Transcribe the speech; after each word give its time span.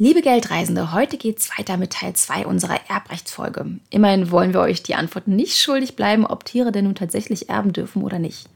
Liebe 0.00 0.22
Geldreisende, 0.22 0.92
heute 0.92 1.16
geht's 1.16 1.50
weiter 1.58 1.76
mit 1.76 1.92
Teil 1.92 2.12
2 2.12 2.46
unserer 2.46 2.78
Erbrechtsfolge. 2.88 3.66
Immerhin 3.90 4.30
wollen 4.30 4.52
wir 4.52 4.60
euch 4.60 4.84
die 4.84 4.94
Antworten 4.94 5.34
nicht 5.34 5.58
schuldig 5.58 5.96
bleiben, 5.96 6.24
ob 6.24 6.44
Tiere 6.44 6.70
denn 6.70 6.84
nun 6.84 6.94
tatsächlich 6.94 7.48
erben 7.48 7.72
dürfen 7.72 8.04
oder 8.04 8.20
nicht. 8.20 8.48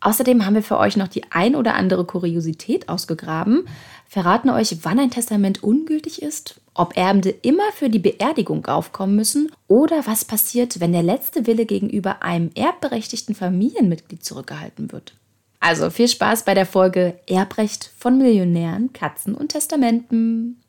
Außerdem 0.00 0.44
haben 0.44 0.54
wir 0.54 0.62
für 0.62 0.76
euch 0.76 0.98
noch 0.98 1.08
die 1.08 1.32
ein 1.32 1.56
oder 1.56 1.76
andere 1.76 2.04
Kuriosität 2.04 2.90
ausgegraben, 2.90 3.66
verraten 4.06 4.50
euch, 4.50 4.76
wann 4.82 4.98
ein 4.98 5.10
Testament 5.10 5.62
ungültig 5.62 6.20
ist, 6.20 6.60
ob 6.74 6.94
Erbende 6.94 7.30
immer 7.30 7.72
für 7.72 7.88
die 7.88 7.98
Beerdigung 7.98 8.66
aufkommen 8.66 9.16
müssen 9.16 9.50
oder 9.68 10.06
was 10.06 10.26
passiert, 10.26 10.78
wenn 10.78 10.92
der 10.92 11.02
letzte 11.02 11.46
Wille 11.46 11.64
gegenüber 11.64 12.22
einem 12.22 12.50
erbberechtigten 12.54 13.34
Familienmitglied 13.34 14.22
zurückgehalten 14.22 14.92
wird. 14.92 15.14
Also 15.58 15.88
viel 15.88 16.06
Spaß 16.06 16.44
bei 16.44 16.52
der 16.52 16.66
Folge 16.66 17.18
Erbrecht 17.26 17.90
von 17.96 18.18
Millionären, 18.18 18.92
Katzen 18.92 19.34
und 19.34 19.52
Testamenten. 19.52 20.60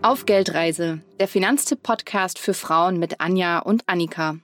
Auf 0.00 0.26
Geldreise, 0.26 1.00
der 1.18 1.28
Finanztipp-Podcast 1.28 2.38
für 2.38 2.54
Frauen 2.54 2.98
mit 2.98 3.20
Anja 3.20 3.58
und 3.58 3.82
Annika. 3.86 4.36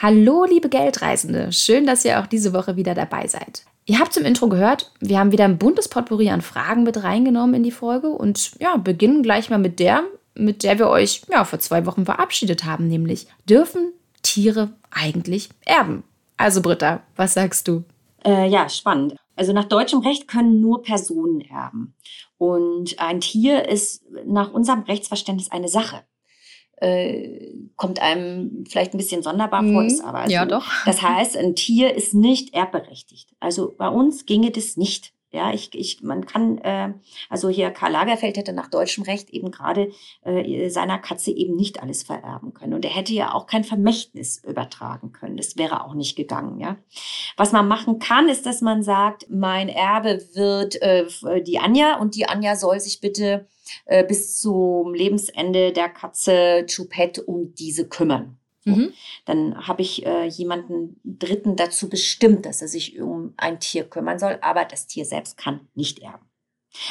Hallo, 0.00 0.44
liebe 0.44 0.68
Geldreisende, 0.68 1.52
schön, 1.52 1.86
dass 1.86 2.04
ihr 2.04 2.20
auch 2.20 2.26
diese 2.26 2.52
Woche 2.52 2.76
wieder 2.76 2.94
dabei 2.94 3.26
seid. 3.26 3.64
Ihr 3.84 3.98
habt 3.98 4.12
zum 4.12 4.24
Intro 4.24 4.48
gehört, 4.48 4.92
wir 5.00 5.18
haben 5.18 5.32
wieder 5.32 5.44
ein 5.44 5.58
buntes 5.58 5.88
Potpourri 5.88 6.30
an 6.30 6.40
Fragen 6.40 6.84
mit 6.84 7.02
reingenommen 7.02 7.56
in 7.56 7.62
die 7.62 7.70
Folge 7.70 8.08
und 8.08 8.52
ja, 8.60 8.76
beginnen 8.76 9.22
gleich 9.22 9.50
mal 9.50 9.58
mit 9.58 9.80
der, 9.80 10.04
mit 10.34 10.62
der 10.62 10.78
wir 10.78 10.88
euch 10.88 11.22
ja 11.30 11.44
vor 11.44 11.58
zwei 11.58 11.84
Wochen 11.84 12.04
verabschiedet 12.04 12.64
haben, 12.64 12.88
nämlich 12.88 13.26
dürfen 13.48 13.92
Tiere 14.22 14.70
eigentlich 14.90 15.50
erben? 15.64 16.04
Also 16.36 16.62
Britta, 16.62 17.02
was 17.16 17.34
sagst 17.34 17.68
du? 17.68 17.84
Äh, 18.24 18.48
ja, 18.48 18.68
spannend. 18.68 19.16
Also 19.36 19.52
nach 19.52 19.64
deutschem 19.64 20.00
Recht 20.00 20.28
können 20.28 20.60
nur 20.60 20.82
Personen 20.82 21.40
erben. 21.40 21.94
Und 22.38 22.98
ein 22.98 23.20
Tier 23.20 23.68
ist 23.68 24.04
nach 24.26 24.52
unserem 24.52 24.82
Rechtsverständnis 24.82 25.50
eine 25.50 25.68
Sache. 25.68 26.02
Äh, 26.76 27.54
kommt 27.76 28.02
einem 28.02 28.64
vielleicht 28.68 28.94
ein 28.94 28.98
bisschen 28.98 29.22
sonderbar 29.22 29.62
vor, 29.62 29.82
mhm. 29.82 29.86
ist 29.86 30.04
aber 30.04 30.24
so. 30.26 30.32
Ja, 30.32 30.44
doch. 30.44 30.66
Das 30.84 31.02
heißt, 31.02 31.36
ein 31.36 31.54
Tier 31.54 31.94
ist 31.94 32.14
nicht 32.14 32.52
erbberechtigt. 32.52 33.34
Also 33.40 33.72
bei 33.76 33.88
uns 33.88 34.26
ginge 34.26 34.50
das 34.50 34.76
nicht. 34.76 35.13
Ja, 35.34 35.52
ich, 35.52 35.74
ich, 35.74 36.00
man 36.00 36.26
kann, 36.26 36.58
äh, 36.58 36.92
also 37.28 37.48
hier 37.48 37.72
Karl 37.72 37.90
Lagerfeld 37.90 38.36
hätte 38.36 38.52
nach 38.52 38.70
deutschem 38.70 39.02
Recht 39.02 39.30
eben 39.30 39.50
gerade 39.50 39.90
äh, 40.24 40.68
seiner 40.68 41.00
Katze 41.00 41.32
eben 41.32 41.56
nicht 41.56 41.82
alles 41.82 42.04
vererben 42.04 42.54
können. 42.54 42.72
Und 42.72 42.84
er 42.84 42.92
hätte 42.92 43.12
ja 43.12 43.34
auch 43.34 43.48
kein 43.48 43.64
Vermächtnis 43.64 44.44
übertragen 44.44 45.10
können. 45.10 45.36
Das 45.36 45.56
wäre 45.56 45.84
auch 45.84 45.94
nicht 45.94 46.14
gegangen, 46.14 46.60
ja. 46.60 46.76
Was 47.36 47.50
man 47.50 47.66
machen 47.66 47.98
kann, 47.98 48.28
ist, 48.28 48.46
dass 48.46 48.60
man 48.60 48.84
sagt, 48.84 49.26
mein 49.28 49.68
Erbe 49.68 50.24
wird 50.34 50.80
äh, 50.80 51.04
die 51.42 51.58
Anja 51.58 51.98
und 51.98 52.14
die 52.14 52.28
Anja 52.28 52.54
soll 52.54 52.78
sich 52.78 53.00
bitte 53.00 53.48
äh, 53.86 54.04
bis 54.04 54.40
zum 54.40 54.94
Lebensende 54.94 55.72
der 55.72 55.88
Katze 55.88 56.64
Choupette 56.72 57.24
um 57.24 57.54
diese 57.56 57.88
kümmern. 57.88 58.38
Mhm. 58.64 58.92
Dann 59.26 59.66
habe 59.66 59.82
ich 59.82 60.06
äh, 60.06 60.26
jemanden 60.26 61.00
Dritten 61.04 61.56
dazu 61.56 61.88
bestimmt, 61.88 62.46
dass 62.46 62.62
er 62.62 62.68
sich 62.68 63.00
um 63.00 63.34
ein 63.36 63.60
Tier 63.60 63.84
kümmern 63.84 64.18
soll, 64.18 64.38
aber 64.40 64.64
das 64.64 64.86
Tier 64.86 65.04
selbst 65.04 65.36
kann 65.36 65.68
nicht 65.74 66.00
erben. 66.00 66.24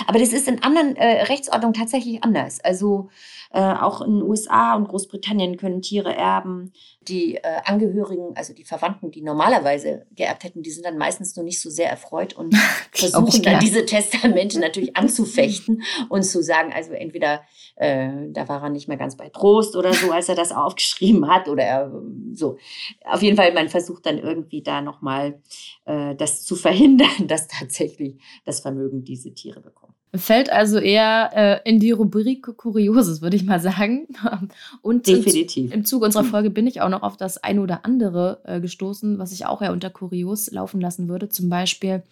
Aber 0.07 0.19
das 0.19 0.33
ist 0.33 0.47
in 0.47 0.63
anderen 0.63 0.95
äh, 0.95 1.23
Rechtsordnungen 1.23 1.73
tatsächlich 1.73 2.23
anders. 2.23 2.59
Also 2.61 3.09
äh, 3.53 3.59
auch 3.59 4.01
in 4.01 4.19
den 4.19 4.23
USA 4.23 4.75
und 4.75 4.87
Großbritannien 4.87 5.57
können 5.57 5.81
Tiere 5.81 6.15
erben. 6.15 6.73
Die 7.01 7.35
äh, 7.35 7.41
Angehörigen, 7.65 8.35
also 8.35 8.53
die 8.53 8.63
Verwandten, 8.63 9.11
die 9.11 9.21
normalerweise 9.21 10.07
geerbt 10.15 10.43
hätten, 10.43 10.63
die 10.63 10.71
sind 10.71 10.85
dann 10.85 10.97
meistens 10.97 11.35
nur 11.35 11.45
nicht 11.45 11.61
so 11.61 11.69
sehr 11.69 11.89
erfreut 11.89 12.33
und 12.33 12.55
versuchen 12.91 13.43
dann 13.43 13.59
diese 13.59 13.85
Testamente 13.85 14.59
natürlich 14.59 14.97
anzufechten 14.97 15.83
und 16.09 16.23
zu 16.23 16.41
sagen, 16.41 16.73
also 16.73 16.93
entweder 16.93 17.41
äh, 17.75 18.09
da 18.29 18.47
war 18.47 18.63
er 18.63 18.69
nicht 18.69 18.87
mehr 18.87 18.97
ganz 18.97 19.17
bei 19.17 19.29
Trost 19.29 19.75
oder 19.75 19.93
so, 19.93 20.11
als 20.11 20.29
er 20.29 20.35
das 20.35 20.51
aufgeschrieben 20.51 21.27
hat 21.27 21.47
oder 21.47 21.63
er, 21.63 21.91
so. 22.33 22.57
Auf 23.05 23.21
jeden 23.21 23.37
Fall, 23.37 23.53
man 23.53 23.69
versucht 23.69 24.05
dann 24.05 24.17
irgendwie 24.17 24.63
da 24.63 24.81
nochmal 24.81 25.41
das 25.85 26.43
zu 26.43 26.55
verhindern, 26.55 27.09
dass 27.27 27.47
tatsächlich 27.47 28.15
das 28.45 28.61
Vermögen 28.61 29.03
diese 29.03 29.33
Tiere 29.33 29.59
bekommen. 29.61 29.93
Fällt 30.15 30.51
also 30.51 30.77
eher 30.77 31.31
äh, 31.65 31.69
in 31.69 31.79
die 31.79 31.89
Rubrik 31.89 32.45
Kurioses, 32.55 33.23
würde 33.23 33.35
ich 33.35 33.45
mal 33.45 33.59
sagen. 33.59 34.07
Und 34.83 35.07
Definitiv. 35.07 35.71
Im, 35.71 35.79
im 35.79 35.85
Zuge 35.85 36.05
unserer 36.05 36.23
Folge 36.23 36.51
bin 36.51 36.67
ich 36.67 36.81
auch 36.81 36.89
noch 36.89 37.01
auf 37.01 37.17
das 37.17 37.43
eine 37.43 37.61
oder 37.61 37.83
andere 37.83 38.41
äh, 38.45 38.61
gestoßen, 38.61 39.17
was 39.17 39.31
ich 39.31 39.47
auch 39.47 39.63
eher 39.63 39.71
unter 39.71 39.89
Kurios 39.89 40.51
laufen 40.51 40.79
lassen 40.79 41.09
würde. 41.09 41.29
Zum 41.29 41.49
Beispiel 41.49 42.03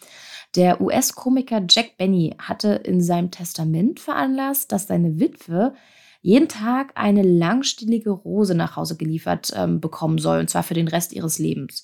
der 0.56 0.82
US-Komiker 0.82 1.62
Jack 1.70 1.98
Benny 1.98 2.36
hatte 2.40 2.70
in 2.70 3.02
seinem 3.02 3.30
Testament 3.30 4.00
veranlasst, 4.00 4.72
dass 4.72 4.88
seine 4.88 5.20
Witwe 5.20 5.76
jeden 6.22 6.48
Tag 6.48 6.92
eine 6.96 7.24
langstielige 7.24 8.12
Rose 8.12 8.54
nach 8.54 8.76
Hause 8.76 8.96
geliefert 8.96 9.52
ähm, 9.56 9.82
bekommen 9.82 10.20
soll, 10.20 10.40
und 10.40 10.50
zwar 10.50 10.64
für 10.64 10.76
den 10.76 10.88
Rest 10.88 11.14
ihres 11.14 11.40
Lebens. 11.40 11.84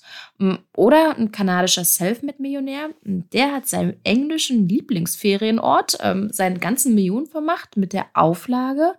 Oder 0.76 1.16
ein 1.16 1.32
kanadischer 1.32 1.84
Selfmade-Millionär, 1.84 2.90
der 3.02 3.52
hat 3.52 3.66
seinem 3.66 3.94
englischen 4.04 4.68
Lieblingsferienort 4.68 5.98
ähm, 6.02 6.30
seinen 6.32 6.60
ganzen 6.60 6.94
Millionen 6.94 7.26
vermacht 7.26 7.76
mit 7.76 7.92
der 7.92 8.06
Auflage, 8.14 8.94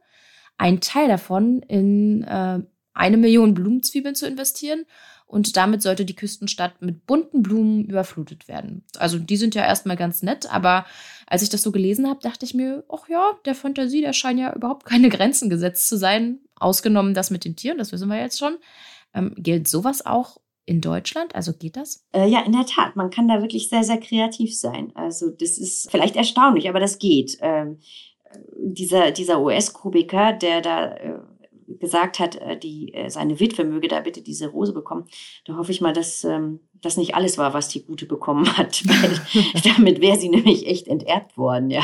einen 0.58 0.82
Teil 0.82 1.08
davon 1.08 1.62
in 1.62 2.24
äh, 2.24 2.60
eine 2.94 3.18
Million 3.18 3.54
Blumenzwiebeln 3.54 4.16
zu 4.16 4.28
investieren 4.28 4.86
und 5.30 5.56
damit 5.56 5.84
sollte 5.84 6.06
die 6.06 6.16
Küstenstadt 6.16 6.82
mit 6.82 7.06
bunten 7.06 7.44
Blumen 7.44 7.86
überflutet 7.86 8.48
werden. 8.48 8.84
Also 8.98 9.20
die 9.20 9.38
sind 9.38 9.54
ja 9.54 9.64
erstmal 9.64 9.96
ganz 9.96 10.24
nett, 10.24 10.52
aber 10.52 10.86
als 11.28 11.44
ich 11.44 11.50
das 11.50 11.62
so 11.62 11.72
gelesen 11.72 12.10
habe, 12.10 12.20
dachte 12.20 12.46
ich 12.46 12.56
mir, 12.56 12.84
ach 12.92 13.08
ja, 13.08 13.34
der 13.46 13.54
Fantasie, 13.54 14.02
der 14.02 14.14
scheint 14.14 14.40
ja 14.40 14.56
überhaupt 14.56 14.88
keine 14.88 15.10
Grenzen 15.10 15.52
gesetzt 15.52 15.88
zu 15.88 15.98
sein, 15.98 16.40
ausgenommen 16.56 17.14
das 17.14 17.30
mit 17.30 17.46
den 17.46 17.56
Tieren, 17.56 17.78
das 17.78 17.92
wissen 17.92 18.10
wir 18.10 18.20
jetzt 18.20 18.40
schon. 18.40 18.58
Ähm, 19.14 19.36
gilt 19.38 19.68
sowas 19.68 20.04
auch 20.04 20.38
in 20.66 20.82
Deutschland? 20.82 21.36
Also 21.36 21.54
geht 21.54 21.78
das? 21.78 22.04
Äh, 22.12 22.28
ja, 22.28 22.42
in 22.42 22.52
der 22.52 22.66
Tat. 22.66 22.96
Man 22.96 23.12
kann 23.12 23.28
da 23.28 23.42
wirklich 23.42 23.70
sehr, 23.70 23.84
sehr 23.84 24.00
kreativ 24.00 24.58
sein. 24.58 24.92
Also 24.96 25.30
das 25.30 25.60
ist 25.60 25.92
vielleicht 25.92 26.16
erstaunlich, 26.16 26.70
aber 26.70 26.80
das 26.80 26.98
geht. 26.98 27.38
Ähm, 27.42 27.78
dieser 28.58 29.12
dieser 29.12 29.42
US-Kubiker, 29.42 30.34
der 30.34 30.62
da 30.62 30.96
äh, 30.96 31.20
gesagt 31.80 32.20
hat, 32.20 32.36
äh, 32.36 32.58
die, 32.58 32.94
äh, 32.94 33.10
seine 33.10 33.40
Witwe 33.40 33.64
möge 33.64 33.88
da 33.88 34.00
bitte 34.00 34.22
diese 34.22 34.48
Rose 34.48 34.74
bekommen. 34.74 35.06
Da 35.46 35.58
hoffe 35.58 35.72
ich 35.72 35.82
mal, 35.82 35.94
dass 35.94 36.24
ähm, 36.24 36.62
das 36.82 36.98
nicht 36.98 37.16
alles 37.16 37.38
war, 37.38 37.54
was 37.54 37.70
die 37.70 37.86
Gute 37.86 38.06
bekommen 38.06 38.58
hat. 38.58 38.84
Weil 38.86 39.20
damit 39.76 40.02
wäre 40.02 40.18
sie 40.18 40.30
nämlich 40.30 40.68
echt 40.68 40.88
enterbt 40.88 41.38
worden, 41.38 41.70
ja. 41.70 41.84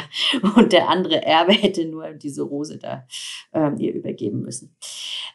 Und 0.55 0.73
der 0.73 0.89
andere 0.89 1.23
Erbe 1.23 1.53
hätte 1.53 1.85
nur 1.85 2.11
diese 2.13 2.43
Rose 2.43 2.77
da 2.77 3.05
ähm, 3.53 3.77
ihr 3.77 3.93
übergeben 3.93 4.41
müssen. 4.41 4.75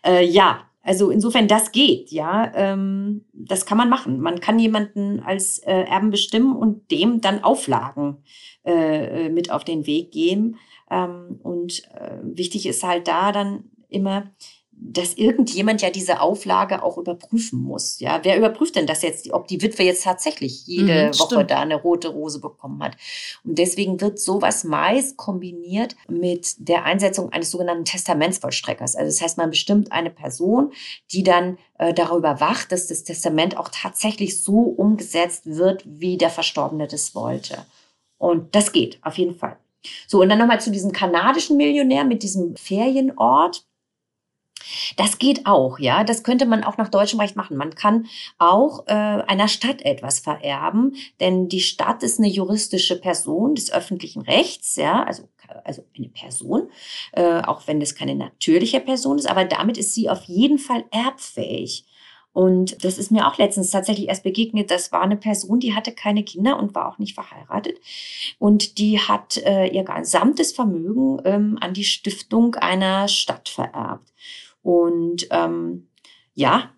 Äh, 0.04 0.24
ja, 0.24 0.66
also 0.82 1.10
insofern, 1.10 1.46
das 1.46 1.72
geht, 1.72 2.10
ja. 2.10 2.50
Ähm, 2.54 3.26
das 3.32 3.66
kann 3.66 3.78
man 3.78 3.90
machen. 3.90 4.20
Man 4.20 4.40
kann 4.40 4.58
jemanden 4.58 5.20
als 5.20 5.58
äh, 5.58 5.82
Erben 5.82 6.10
bestimmen 6.10 6.56
und 6.56 6.90
dem 6.90 7.20
dann 7.20 7.44
Auflagen 7.44 8.24
äh, 8.64 9.28
mit 9.28 9.50
auf 9.50 9.64
den 9.64 9.86
Weg 9.86 10.10
geben. 10.12 10.56
Ähm, 10.90 11.38
und 11.42 11.82
äh, 11.94 12.18
wichtig 12.22 12.66
ist 12.66 12.82
halt 12.82 13.08
da 13.08 13.30
dann 13.32 13.70
immer, 13.90 14.30
dass 14.82 15.14
irgendjemand 15.14 15.82
ja 15.82 15.90
diese 15.90 16.20
Auflage 16.20 16.82
auch 16.82 16.96
überprüfen 16.96 17.60
muss. 17.60 18.00
Ja, 18.00 18.20
wer 18.22 18.38
überprüft 18.38 18.76
denn 18.76 18.86
das 18.86 19.02
jetzt, 19.02 19.30
ob 19.32 19.46
die 19.46 19.60
Witwe 19.60 19.82
jetzt 19.82 20.04
tatsächlich 20.04 20.66
jede 20.66 21.08
mhm, 21.08 21.18
Woche 21.18 21.44
da 21.44 21.60
eine 21.60 21.76
rote 21.76 22.08
Rose 22.08 22.40
bekommen 22.40 22.82
hat? 22.82 22.96
Und 23.44 23.58
deswegen 23.58 24.00
wird 24.00 24.18
sowas 24.18 24.64
meist 24.64 25.18
kombiniert 25.18 25.96
mit 26.08 26.54
der 26.58 26.84
Einsetzung 26.84 27.30
eines 27.30 27.50
sogenannten 27.50 27.84
Testamentsvollstreckers. 27.84 28.96
Also 28.96 29.10
das 29.10 29.20
heißt, 29.20 29.36
man 29.36 29.50
bestimmt 29.50 29.92
eine 29.92 30.10
Person, 30.10 30.72
die 31.12 31.22
dann 31.22 31.58
äh, 31.78 31.92
darüber 31.92 32.40
wacht, 32.40 32.72
dass 32.72 32.86
das 32.86 33.04
Testament 33.04 33.58
auch 33.58 33.68
tatsächlich 33.70 34.42
so 34.42 34.60
umgesetzt 34.60 35.42
wird, 35.44 35.84
wie 35.86 36.16
der 36.16 36.30
Verstorbene 36.30 36.86
das 36.86 37.14
wollte. 37.14 37.66
Und 38.16 38.54
das 38.54 38.72
geht 38.72 38.98
auf 39.02 39.18
jeden 39.18 39.34
Fall. 39.34 39.58
So, 40.06 40.20
und 40.20 40.28
dann 40.28 40.38
nochmal 40.38 40.60
zu 40.60 40.70
diesem 40.70 40.92
kanadischen 40.92 41.56
Millionär 41.56 42.04
mit 42.04 42.22
diesem 42.22 42.56
Ferienort. 42.56 43.64
Das 44.96 45.18
geht 45.18 45.46
auch, 45.46 45.78
ja. 45.78 46.04
Das 46.04 46.22
könnte 46.22 46.46
man 46.46 46.64
auch 46.64 46.76
nach 46.76 46.88
deutschem 46.88 47.20
Recht 47.20 47.36
machen. 47.36 47.56
Man 47.56 47.74
kann 47.74 48.06
auch 48.38 48.86
äh, 48.86 48.92
einer 48.92 49.48
Stadt 49.48 49.82
etwas 49.82 50.20
vererben, 50.20 50.96
denn 51.20 51.48
die 51.48 51.60
Stadt 51.60 52.02
ist 52.02 52.18
eine 52.18 52.28
juristische 52.28 53.00
Person 53.00 53.54
des 53.54 53.72
öffentlichen 53.72 54.22
Rechts, 54.22 54.76
ja, 54.76 55.02
also 55.02 55.28
also 55.64 55.84
eine 55.96 56.08
Person, 56.08 56.68
äh, 57.12 57.40
auch 57.42 57.66
wenn 57.66 57.80
das 57.80 57.94
keine 57.94 58.14
natürliche 58.14 58.80
Person 58.80 59.18
ist, 59.18 59.28
aber 59.28 59.44
damit 59.44 59.78
ist 59.78 59.94
sie 59.94 60.08
auf 60.08 60.22
jeden 60.24 60.58
Fall 60.58 60.84
erbfähig. 60.90 61.84
Und 62.32 62.84
das 62.84 62.96
ist 62.96 63.10
mir 63.10 63.26
auch 63.26 63.38
letztens 63.38 63.70
tatsächlich 63.70 64.08
erst 64.08 64.22
begegnet. 64.22 64.70
Das 64.70 64.92
war 64.92 65.02
eine 65.02 65.16
Person, 65.16 65.58
die 65.58 65.74
hatte 65.74 65.92
keine 65.92 66.22
Kinder 66.22 66.60
und 66.60 66.76
war 66.76 66.88
auch 66.88 66.98
nicht 66.98 67.14
verheiratet. 67.14 67.78
Und 68.38 68.78
die 68.78 69.00
hat 69.00 69.36
äh, 69.38 69.66
ihr 69.66 69.82
gesamtes 69.82 70.52
Vermögen 70.52 71.20
ähm, 71.24 71.58
an 71.60 71.74
die 71.74 71.84
Stiftung 71.84 72.54
einer 72.54 73.08
Stadt 73.08 73.48
vererbt. 73.48 74.12
Und 74.62 75.26
ähm, 75.30 75.88
ja, 76.34 76.70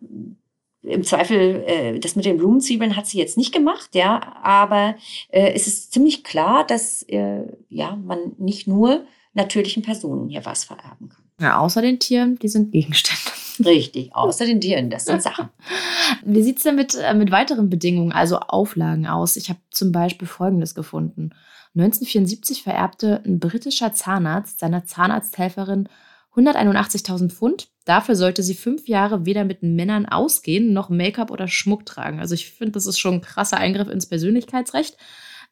im 0.83 1.05
Zweifel, 1.05 1.65
äh, 1.67 1.99
das 1.99 2.17
mit 2.17 2.25
den 2.25 2.39
Blumenzwiebeln 2.39 2.97
hat 2.97 3.07
sie 3.07 3.19
jetzt 3.19 3.37
nicht 3.37 3.53
gemacht, 3.53 3.95
ja, 3.95 4.21
aber 4.43 4.97
äh, 5.29 5.53
es 5.53 5.67
ist 5.67 5.93
ziemlich 5.93 6.25
klar, 6.25 6.67
dass 6.67 7.05
äh, 7.05 7.43
ja 7.69 7.97
man 7.97 8.33
nicht 8.39 8.67
nur 8.67 9.05
natürlichen 9.35 9.83
Personen 9.83 10.29
hier 10.29 10.45
was 10.45 10.65
vererben 10.65 11.09
kann. 11.09 11.25
Ja, 11.41 11.59
außer 11.59 11.83
den 11.83 11.99
Tieren, 11.99 12.39
die 12.39 12.49
sind 12.49 12.73
Gegenstände. 12.73 13.21
Richtig, 13.65 14.15
außer 14.15 14.47
den 14.47 14.61
Tieren, 14.61 14.91
das 14.91 15.05
sind 15.05 15.23
Sachen. 15.23 15.49
Wie 16.25 16.43
sieht 16.43 16.59
es 16.59 16.63
denn 16.65 16.75
mit, 16.75 16.95
äh, 16.95 17.15
mit 17.15 17.31
weiteren 17.31 17.71
Bedingungen, 17.71 18.13
also 18.13 18.39
Auflagen 18.39 19.07
aus? 19.07 19.37
Ich 19.37 19.49
habe 19.49 19.61
zum 19.71 19.93
Beispiel 19.93 20.27
Folgendes 20.27 20.75
gefunden. 20.75 21.31
1974 21.75 22.63
vererbte 22.63 23.23
ein 23.25 23.39
britischer 23.39 23.93
Zahnarzt 23.93 24.61
seiner 24.61 24.85
Zahnarzthelferin 24.85 25.89
181.000 26.35 27.31
Pfund. 27.31 27.69
Dafür 27.85 28.17
sollte 28.17 28.43
sie 28.43 28.55
fünf 28.55 28.89
Jahre 28.89 29.27
weder 29.27 29.45
mit 29.45 29.63
Männern 29.63 30.07
ausgehen 30.07 30.73
noch 30.73 30.89
Make-up 30.89 31.31
oder 31.31 31.49
Schmuck 31.49 31.85
tragen. 31.85 32.21
Also 32.21 32.35
ich 32.35 32.51
finde, 32.51 32.73
das 32.73 32.87
ist 32.87 32.99
schon 32.99 33.15
ein 33.15 33.21
krasser 33.21 33.59
Eingriff 33.59 33.89
ins 33.89 34.07
Persönlichkeitsrecht. 34.07 34.97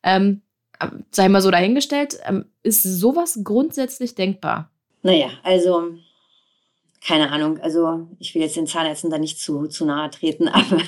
Ähm, 0.03 0.43
sei 1.11 1.29
mal 1.29 1.43
so 1.43 1.51
dahingestellt, 1.51 2.19
ähm, 2.25 2.47
ist 2.63 2.83
sowas 2.83 3.41
grundsätzlich 3.45 4.15
denkbar? 4.15 4.71
Naja, 5.03 5.31
also 5.43 5.95
keine 7.03 7.31
Ahnung, 7.33 7.59
also 7.61 8.09
ich 8.19 8.35
will 8.35 8.43
jetzt 8.43 8.57
den 8.57 8.67
Zahnärzten 8.67 9.11
da 9.11 9.17
nicht 9.17 9.39
zu, 9.39 9.67
zu 9.69 9.87
nahe 9.87 10.11
treten, 10.11 10.49
aber 10.49 10.83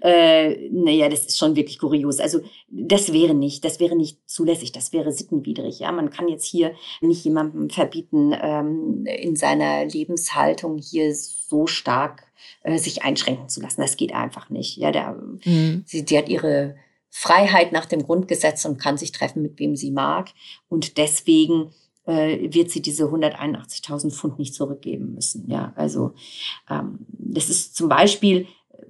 äh, 0.00 0.68
naja, 0.70 1.08
das 1.08 1.26
ist 1.26 1.38
schon 1.38 1.56
wirklich 1.56 1.78
kurios. 1.78 2.20
Also 2.20 2.40
das 2.68 3.12
wäre 3.12 3.34
nicht, 3.34 3.64
das 3.64 3.78
wäre 3.78 3.96
nicht 3.96 4.18
zulässig, 4.28 4.72
das 4.72 4.92
wäre 4.92 5.12
sittenwidrig. 5.12 5.80
Ja, 5.80 5.92
man 5.92 6.10
kann 6.10 6.28
jetzt 6.28 6.46
hier 6.46 6.74
nicht 7.02 7.24
jemandem 7.24 7.68
verbieten, 7.68 8.34
ähm, 8.40 9.04
in 9.06 9.36
seiner 9.36 9.84
Lebenshaltung 9.84 10.78
hier 10.78 11.14
so 11.14 11.66
stark 11.66 12.24
äh, 12.62 12.78
sich 12.78 13.02
einschränken 13.02 13.48
zu 13.48 13.60
lassen. 13.60 13.82
Das 13.82 13.96
geht 13.96 14.14
einfach 14.14 14.48
nicht. 14.48 14.76
Ja, 14.78 14.90
der, 14.90 15.20
mhm. 15.44 15.82
sie, 15.84 16.04
die 16.04 16.16
hat 16.16 16.30
ihre 16.30 16.76
Freiheit 17.10 17.72
nach 17.72 17.86
dem 17.86 18.02
Grundgesetz 18.02 18.64
und 18.64 18.78
kann 18.78 18.98
sich 18.98 19.12
treffen, 19.12 19.42
mit 19.42 19.58
wem 19.58 19.76
sie 19.76 19.90
mag. 19.90 20.30
Und 20.68 20.96
deswegen 20.98 21.72
äh, 22.06 22.52
wird 22.52 22.70
sie 22.70 22.82
diese 22.82 23.04
181.000 23.04 24.10
Pfund 24.10 24.38
nicht 24.38 24.54
zurückgeben 24.54 25.14
müssen. 25.14 25.48
Ja, 25.50 25.72
also 25.76 26.14
ähm, 26.70 27.00
das 27.08 27.50
ist 27.50 27.76
zum 27.76 27.88
Beispiel 27.88 28.46
äh, 28.72 28.82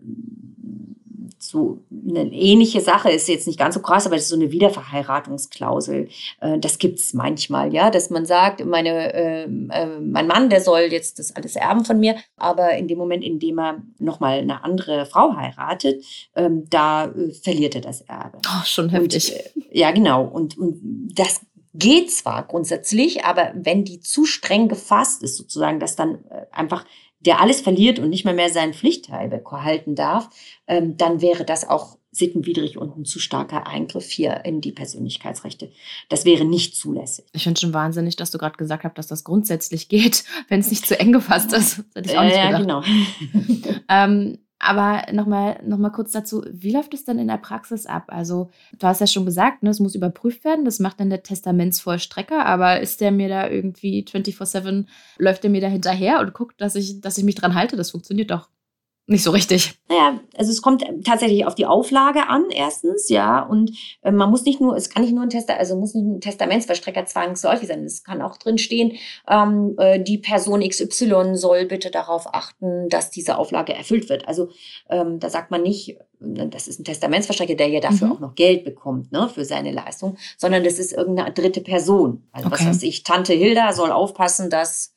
so 1.39 1.85
eine 2.09 2.33
ähnliche 2.33 2.81
Sache, 2.81 3.11
ist 3.11 3.29
jetzt 3.29 3.47
nicht 3.47 3.59
ganz 3.59 3.75
so 3.75 3.81
krass, 3.81 4.07
aber 4.07 4.17
das 4.17 4.25
ist 4.25 4.31
so 4.31 4.37
eine 4.37 4.51
Wiederverheiratungsklausel. 4.51 6.09
Äh, 6.41 6.59
das 6.59 6.79
gibt's 6.79 7.15
manchmal, 7.15 7.73
ja, 7.73 7.91
dass 7.91 8.11
man 8.11 8.27
sagt, 8.27 8.65
meine, 8.65 9.15
äh, 9.15 9.45
äh, 9.45 10.01
mein 10.01 10.27
Mann, 10.27 10.51
der 10.51 10.61
soll 10.61 10.89
jetzt 10.91 11.19
das 11.19 11.35
alles 11.35 11.57
erben 11.57 11.85
von 11.85 11.99
mir, 11.99 12.17
aber 12.37 12.77
in 12.77 12.89
dem 12.89 12.99
Moment, 12.99 13.25
in 13.25 13.39
dem 13.39 13.59
er 13.59 13.83
nochmal 13.99 14.39
eine 14.39 14.65
andere 14.65 15.07
Frau 15.07 15.37
heiratet, 15.37 16.05
ähm, 16.35 16.65
da 16.69 17.07
äh, 17.07 17.33
verliert 17.33 17.75
er 17.75 17.81
das 17.81 18.03
Erbe. 18.03 18.39
Oh, 18.47 18.65
schon 18.65 18.89
heftig. 18.91 19.33
Und, 19.33 19.65
äh, 19.65 19.79
ja, 19.79 19.91
genau. 19.91 20.25
Und, 20.25 20.59
und 20.59 20.81
das 21.15 21.41
geht 21.79 22.11
zwar 22.13 22.47
grundsätzlich, 22.47 23.25
aber 23.25 23.53
wenn 23.55 23.85
die 23.85 24.01
zu 24.01 24.25
streng 24.25 24.69
gefasst 24.69 25.23
ist, 25.23 25.37
sozusagen, 25.37 25.81
dass 25.81 25.97
dann 25.97 26.25
äh, 26.31 26.47
einfach 26.51 26.85
der 27.21 27.41
alles 27.41 27.61
verliert 27.61 27.99
und 27.99 28.11
nicht 28.11 28.25
mehr 28.25 28.35
mehr 28.35 28.51
seinen 28.51 28.75
Pflichtteil 28.75 29.29
behalten 29.29 29.95
darf, 29.95 30.29
ähm, 30.67 30.97
dann 30.97 31.21
wäre 31.21 31.45
das 31.45 31.69
auch 31.69 31.99
sittenwidrig 32.13 32.79
und 32.79 32.97
ein 32.97 33.05
zu 33.05 33.19
starker 33.19 33.67
Eingriff 33.67 34.11
hier 34.11 34.45
in 34.45 34.61
die 34.61 34.73
Persönlichkeitsrechte. 34.73 35.71
Das 36.09 36.25
wäre 36.25 36.45
nicht 36.45 36.75
zulässig. 36.75 37.27
Ich 37.33 37.45
finde 37.45 37.61
schon 37.61 37.75
wahnsinnig, 37.75 38.17
dass 38.17 38.31
du 38.31 38.39
gerade 38.39 38.57
gesagt 38.57 38.85
hast, 38.85 38.95
dass 38.97 39.07
das 39.07 39.25
grundsätzlich 39.25 39.89
geht, 39.89 40.25
wenn 40.49 40.61
es 40.61 40.71
nicht 40.71 40.87
zu 40.87 40.99
eng 40.99 41.13
gefasst 41.13 41.53
ist. 41.53 41.85
Das 41.95 42.05
hätte 42.05 42.11
ich 42.11 42.19
auch 42.19 42.25
nicht 42.25 42.37
gedacht. 42.37 42.53
Ja, 42.53 42.59
genau. 42.59 42.83
ähm, 43.89 44.39
aber 44.67 45.13
nochmal 45.13 45.61
noch 45.65 45.79
mal 45.79 45.91
kurz 45.91 46.13
dazu, 46.13 46.45
wie 46.51 46.73
läuft 46.73 46.95
es 46.95 47.05
dann 47.05 47.19
in 47.19 47.29
der 47.29 47.39
Praxis 47.39 47.87
ab? 47.87 48.05
Also, 48.09 48.51
du 48.79 48.87
hast 48.87 49.01
ja 49.01 49.07
schon 49.07 49.25
gesagt, 49.25 49.63
ne, 49.63 49.71
es 49.71 49.81
muss 49.81 49.95
überprüft 49.95 50.45
werden, 50.45 50.65
das 50.65 50.79
macht 50.81 51.01
dann 51.01 51.11
der 51.11 51.23
Testamentsvollstrecker, 51.23 52.45
aber 52.45 52.81
ist 52.81 53.01
der 53.01 53.13
mir 53.13 53.29
da 53.29 53.49
irgendwie 53.49 54.05
24-7, 54.05 54.87
läuft 55.19 55.43
der 55.43 55.51
mir 55.51 55.61
da 55.61 55.69
hinterher 55.69 56.21
und 56.21 56.35
guckt, 56.35 56.61
dass 56.61 56.75
ich, 56.75 57.01
dass 57.01 57.19
ich 57.19 57.25
mich 57.25 57.35
dran 57.35 57.55
halte? 57.55 57.77
Das 57.77 57.91
funktioniert 57.91 58.31
doch 58.31 58.49
nicht 59.09 59.23
so 59.23 59.31
richtig. 59.31 59.79
Naja, 59.89 60.21
also 60.37 60.51
es 60.51 60.61
kommt 60.61 60.85
tatsächlich 61.05 61.47
auf 61.47 61.55
die 61.55 61.67
Auflage 61.67 62.29
an, 62.29 62.47
erstens, 62.51 63.09
ja. 63.09 63.41
Und 63.41 63.71
äh, 64.03 64.11
man 64.11 64.31
muss 64.31 64.45
nicht 64.45 64.61
nur, 64.61 64.77
es 64.77 64.91
kann 64.91 65.03
nicht 65.03 65.15
nur 65.15 65.23
ein 65.23 65.31
Tester, 65.31 65.57
also 65.57 65.77
muss 65.77 65.95
nicht 65.95 66.05
ein 66.05 66.21
Testamentsverstrecker 66.21 67.07
zwangsläufig 67.07 67.69
sein. 67.69 67.85
Es 67.85 68.03
kann 68.03 68.21
auch 68.21 68.37
drin 68.37 68.59
stehen, 68.59 68.95
ähm, 69.29 69.77
äh, 69.79 70.01
die 70.03 70.19
Person 70.19 70.61
XY 70.61 71.37
soll 71.37 71.67
bitte 71.67 71.93
darauf 71.93 72.35
achten, 72.35 72.89
dass 72.89 73.13
diese 73.13 73.39
Auflage 73.39 73.75
erfüllt 73.75 74.09
wird. 74.09 74.27
Also 74.27 74.49
ähm, 74.91 75.21
da 75.21 75.31
sagt 75.31 75.53
man 75.53 75.63
nicht, 75.63 75.99
das 76.19 76.67
ist 76.67 76.81
ein 76.81 76.85
Testamentsverstrecker, 76.85 77.55
der 77.55 77.69
ja 77.69 77.81
dafür 77.81 78.09
mhm. 78.09 78.13
auch 78.15 78.21
noch 78.21 78.35
Geld 78.35 78.65
bekommt, 78.65 79.13
ne, 79.13 79.29
für 79.33 79.45
seine 79.45 79.71
Leistung, 79.71 80.17
sondern 80.37 80.65
das 80.65 80.81
ist 80.81 80.93
irgendeine 80.93 81.33
dritte 81.33 81.61
Person. 81.61 82.25
Also 82.33 82.49
okay. 82.49 82.57
was 82.59 82.67
weiß 82.67 82.83
ich, 82.83 83.05
Tante 83.05 83.35
Hilda 83.35 83.73
soll 83.73 83.93
aufpassen, 83.93 84.51
dass 84.51 84.95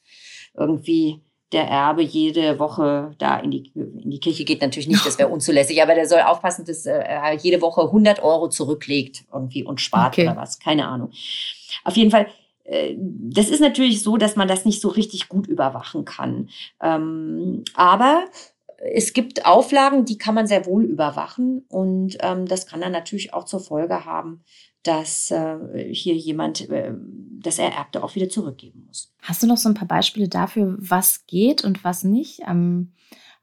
irgendwie 0.58 1.22
der 1.51 1.68
Erbe 1.68 2.04
jede 2.04 2.60
Woche 2.60 3.16
da 3.18 3.38
in 3.40 3.51
die, 3.51 3.72
in 3.74 4.12
die 4.12 4.19
Kirche 4.19 4.46
geht, 4.46 4.62
natürlich 4.62 4.88
nicht, 4.88 5.06
das 5.06 5.18
wäre 5.18 5.30
unzulässig, 5.34 5.81
aber 5.81 5.96
der 5.96 6.07
soll 6.07 6.22
aufpassen, 6.22 6.66
dass 6.66 6.86
äh, 6.86 6.92
er 6.92 7.34
jede 7.34 7.62
Woche 7.62 7.81
100 7.81 8.22
Euro 8.22 8.50
zurücklegt 8.50 9.25
irgendwie 9.34 9.63
und 9.63 9.81
spart 9.81 10.13
okay. 10.13 10.28
oder 10.28 10.38
was, 10.38 10.60
keine 10.60 10.88
Ahnung. 10.88 11.12
Auf 11.84 11.98
jeden 11.98 12.12
Fall, 12.12 12.28
äh, 12.66 12.96
das 12.98 13.50
ist 13.50 13.62
natürlich 13.62 14.04
so, 14.04 14.18
dass 14.18 14.36
man 14.36 14.48
das 14.48 14.66
nicht 14.66 14.81
so 14.81 14.90
richtig 14.90 15.28
gut 15.28 15.48
überwachen 15.48 16.06
kann. 16.06 16.50
Ähm, 16.81 17.63
aber 17.74 18.25
es 18.78 19.13
gibt 19.13 19.46
Auflagen, 19.46 20.06
die 20.06 20.18
kann 20.18 20.36
man 20.36 20.48
sehr 20.48 20.66
wohl 20.66 20.84
überwachen 20.84 21.66
und 21.68 22.18
ähm, 22.22 22.46
das 22.48 22.68
kann 22.68 22.81
dann 22.81 22.92
natürlich 22.92 23.34
auch 23.34 23.46
zur 23.46 23.60
Folge 23.60 24.06
haben, 24.06 24.44
dass 24.84 25.31
äh, 25.31 25.58
hier 25.92 26.16
jemand 26.16 26.70
äh, 26.70 26.94
das 27.42 27.60
Ererbte 27.60 28.04
auch 28.04 28.16
wieder 28.16 28.30
zurückgeben 28.30 28.86
muss. 28.88 29.14
Hast 29.22 29.44
du 29.44 29.48
noch 29.48 29.58
so 29.58 29.70
ein 29.70 29.76
paar 29.76 29.88
Beispiele 29.88 30.28
dafür, 30.28 30.76
was 30.80 31.26
geht 31.26 31.64
und 31.64 31.84
was 31.84 32.04
nicht? 32.04 32.42
Ähm, 32.48 32.92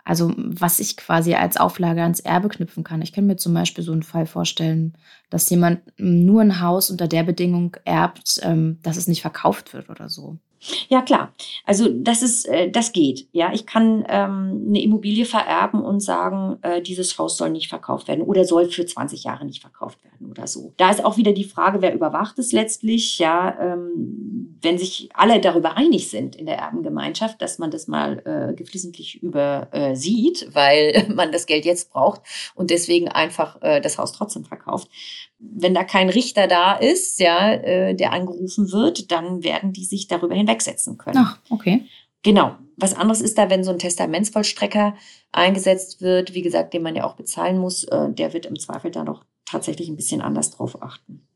also 0.07 0.33
was 0.37 0.79
ich 0.79 0.97
quasi 0.97 1.35
als 1.35 1.57
Auflage 1.57 2.03
ans 2.03 2.21
Erbe 2.21 2.49
knüpfen 2.49 2.85
kann. 2.85 3.03
Ich 3.03 3.13
kann 3.13 3.27
mir 3.27 3.37
zum 3.37 3.53
Beispiel 3.53 3.83
so 3.83 3.91
einen 3.91 4.05
Fall 4.05 4.27
vorstellen, 4.27 4.97
dass 5.31 5.51
jemand 5.51 5.81
nur 5.99 6.43
ein 6.43 6.61
Haus 6.61 6.91
unter 6.91 7.09
der 7.09 7.25
Bedingung 7.25 7.77
erbt, 7.85 8.39
ähm, 8.43 8.79
dass 8.83 8.97
es 8.97 9.09
nicht 9.09 9.21
verkauft 9.21 9.75
wird 9.75 9.91
oder 9.91 10.09
so. 10.09 10.39
Ja, 10.89 11.03
klar. 11.03 11.33
Also 11.65 11.89
das 11.89 12.23
ist, 12.23 12.47
äh, 12.47 12.71
das 12.71 12.93
geht. 12.93 13.29
Ja, 13.33 13.53
ich 13.53 13.67
kann 13.67 14.05
ähm, 14.09 14.67
eine 14.69 14.83
Immobilie 14.83 15.25
vererben 15.25 15.83
und 15.83 16.01
sagen, 16.01 16.59
äh, 16.63 16.81
dieses 16.83 17.19
Haus 17.19 17.37
soll 17.37 17.51
nicht 17.51 17.69
verkauft 17.69 18.09
werden 18.09 18.23
oder 18.23 18.45
soll 18.45 18.69
für 18.71 18.87
20 18.87 19.25
Jahre 19.25 19.45
nicht 19.45 19.61
verkauft 19.61 20.03
werden 20.05 20.31
oder 20.31 20.47
so. 20.47 20.73
Da 20.77 20.91
ist 20.91 21.05
auch 21.05 21.17
wieder 21.17 21.33
die 21.33 21.45
Frage, 21.45 21.83
wer 21.83 21.95
überwacht 21.95 22.39
es 22.39 22.53
letztlich. 22.53 23.19
Ja, 23.19 23.57
ähm, 23.61 24.57
wenn 24.63 24.79
sich 24.79 25.09
alle 25.15 25.41
darüber 25.41 25.77
einig 25.77 26.09
sind 26.09 26.37
in 26.37 26.47
der 26.47 26.59
Erbengemeinschaft, 26.59 27.41
dass 27.43 27.59
man 27.59 27.71
das 27.71 27.87
mal 27.87 28.23
äh, 28.25 28.55
geflissentlich 28.55 29.23
übersieht, 29.23 30.43
äh, 30.43 30.55
weil 30.55 31.07
man 31.15 31.33
das 31.33 31.47
Geld 31.47 31.65
jetzt 31.65 31.91
braucht 31.91 32.23
und 32.55 32.71
deswegen 32.71 33.09
einfach 33.09 33.61
äh, 33.63 33.81
das 33.81 33.99
Haus 33.99 34.13
trotzdem 34.13 34.45
verkauft, 34.45 34.89
wenn 35.39 35.75
da 35.75 35.85
kein 35.85 36.09
Richter 36.09 36.47
da 36.47 36.75
ist, 36.75 37.21
ja, 37.21 37.53
äh, 37.53 37.95
der 37.95 38.13
angerufen 38.13 38.73
wird, 38.73 39.11
dann 39.13 39.45
werden 39.45 39.73
die 39.73 39.85
sich 39.85 40.09
darüber 40.09 40.35
hinwegsetzen 40.35 40.97
können. 40.97 41.19
Ach, 41.19 41.39
okay. 41.51 41.85
Genau. 42.23 42.57
Was 42.79 42.95
anderes 42.95 43.21
ist 43.21 43.39
da, 43.39 43.49
wenn 43.49 43.65
so 43.65 43.71
ein 43.71 43.79
Testamentsvollstrecker 43.79 44.95
eingesetzt 45.33 46.03
wird, 46.03 46.35
wie 46.35 46.43
gesagt, 46.43 46.75
den 46.75 46.83
man 46.83 46.97
ja 46.97 47.05
auch 47.05 47.17
bezahlen 47.17 47.59
muss, 47.59 47.85
äh, 47.85 48.11
der 48.11 48.33
wird 48.33 48.47
im 48.47 48.59
Zweifel 48.59 48.91
da 48.91 49.05
doch 49.05 49.25
tatsächlich 49.45 49.89
ein 49.89 49.97
bisschen 49.97 50.21
anders 50.21 50.51
drauf 50.51 50.83
achten. 50.83 51.27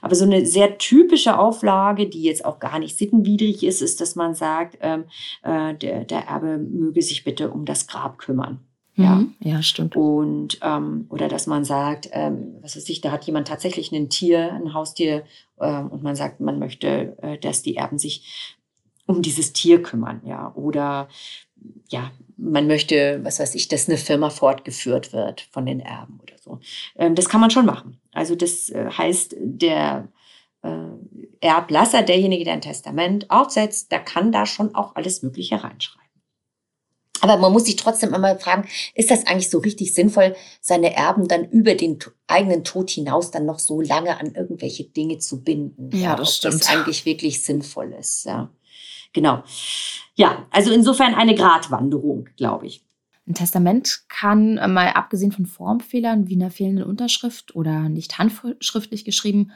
Aber 0.00 0.14
so 0.14 0.24
eine 0.24 0.46
sehr 0.46 0.78
typische 0.78 1.38
Auflage, 1.38 2.08
die 2.08 2.22
jetzt 2.22 2.44
auch 2.44 2.58
gar 2.58 2.78
nicht 2.78 2.96
sittenwidrig 2.96 3.62
ist, 3.62 3.82
ist, 3.82 4.00
dass 4.00 4.16
man 4.16 4.34
sagt, 4.34 4.78
ähm, 4.80 5.04
äh, 5.42 5.74
der, 5.74 6.04
der 6.04 6.26
Erbe 6.26 6.58
möge 6.58 7.02
sich 7.02 7.24
bitte 7.24 7.50
um 7.50 7.64
das 7.64 7.86
Grab 7.86 8.18
kümmern. 8.18 8.60
Ja, 8.94 9.16
mhm. 9.16 9.34
ja 9.40 9.62
stimmt. 9.62 9.96
Und 9.96 10.58
ähm, 10.62 11.06
oder 11.08 11.28
dass 11.28 11.46
man 11.46 11.64
sagt, 11.64 12.08
ähm, 12.12 12.56
was 12.60 12.76
weiß 12.76 12.88
ich, 12.88 13.00
da 13.00 13.10
hat 13.10 13.24
jemand 13.24 13.48
tatsächlich 13.48 13.92
ein 13.92 14.10
Tier, 14.10 14.52
ein 14.52 14.74
Haustier, 14.74 15.24
ähm, 15.60 15.88
und 15.88 16.02
man 16.02 16.16
sagt, 16.16 16.40
man 16.40 16.58
möchte, 16.58 17.16
äh, 17.22 17.38
dass 17.38 17.62
die 17.62 17.76
Erben 17.76 17.98
sich 17.98 18.56
um 19.06 19.22
dieses 19.22 19.52
Tier 19.52 19.82
kümmern, 19.82 20.20
ja. 20.24 20.52
Oder 20.54 21.08
ja, 21.88 22.10
man 22.36 22.66
möchte, 22.66 23.20
was 23.22 23.40
weiß 23.40 23.54
ich, 23.54 23.68
dass 23.68 23.88
eine 23.88 23.98
Firma 23.98 24.30
fortgeführt 24.30 25.12
wird 25.12 25.42
von 25.52 25.64
den 25.66 25.80
Erben 25.80 26.18
oder 26.22 26.36
so. 26.38 26.60
Ähm, 26.96 27.14
das 27.14 27.28
kann 27.28 27.40
man 27.40 27.50
schon 27.50 27.66
machen. 27.66 28.00
Also 28.12 28.34
das 28.34 28.68
äh, 28.70 28.90
heißt, 28.90 29.36
der 29.38 30.08
äh, 30.62 30.88
Erblasser, 31.40 32.02
derjenige, 32.02 32.44
der 32.44 32.54
ein 32.54 32.60
Testament 32.60 33.30
aufsetzt, 33.30 33.92
der 33.92 34.00
kann 34.00 34.32
da 34.32 34.46
schon 34.46 34.74
auch 34.74 34.96
alles 34.96 35.22
Mögliche 35.22 35.62
reinschreiben. 35.62 36.01
Aber 37.22 37.36
man 37.36 37.52
muss 37.52 37.66
sich 37.66 37.76
trotzdem 37.76 38.12
immer 38.12 38.36
fragen, 38.36 38.68
ist 38.96 39.10
das 39.12 39.26
eigentlich 39.26 39.48
so 39.48 39.58
richtig 39.58 39.94
sinnvoll, 39.94 40.34
seine 40.60 40.94
Erben 40.94 41.28
dann 41.28 41.48
über 41.48 41.76
den 41.76 42.00
eigenen 42.26 42.64
Tod 42.64 42.90
hinaus 42.90 43.30
dann 43.30 43.46
noch 43.46 43.60
so 43.60 43.80
lange 43.80 44.18
an 44.18 44.34
irgendwelche 44.34 44.84
Dinge 44.84 45.18
zu 45.18 45.42
binden? 45.42 45.90
Ja, 45.96 46.16
das 46.16 46.36
stimmt. 46.36 46.54
Das 46.54 46.68
eigentlich 46.68 47.06
wirklich 47.06 47.44
sinnvoll 47.44 47.94
ist, 47.98 48.24
ja. 48.24 48.50
Genau. 49.12 49.44
Ja, 50.16 50.46
also 50.50 50.72
insofern 50.72 51.14
eine 51.14 51.36
Gratwanderung, 51.36 52.28
glaube 52.36 52.66
ich. 52.66 52.84
Ein 53.28 53.34
Testament 53.34 54.02
kann 54.08 54.58
äh, 54.58 54.66
mal 54.66 54.88
abgesehen 54.88 55.30
von 55.30 55.46
Formfehlern 55.46 56.26
wie 56.28 56.34
einer 56.34 56.50
fehlenden 56.50 56.84
Unterschrift 56.84 57.54
oder 57.54 57.88
nicht 57.88 58.18
handschriftlich 58.18 59.04
geschrieben 59.04 59.52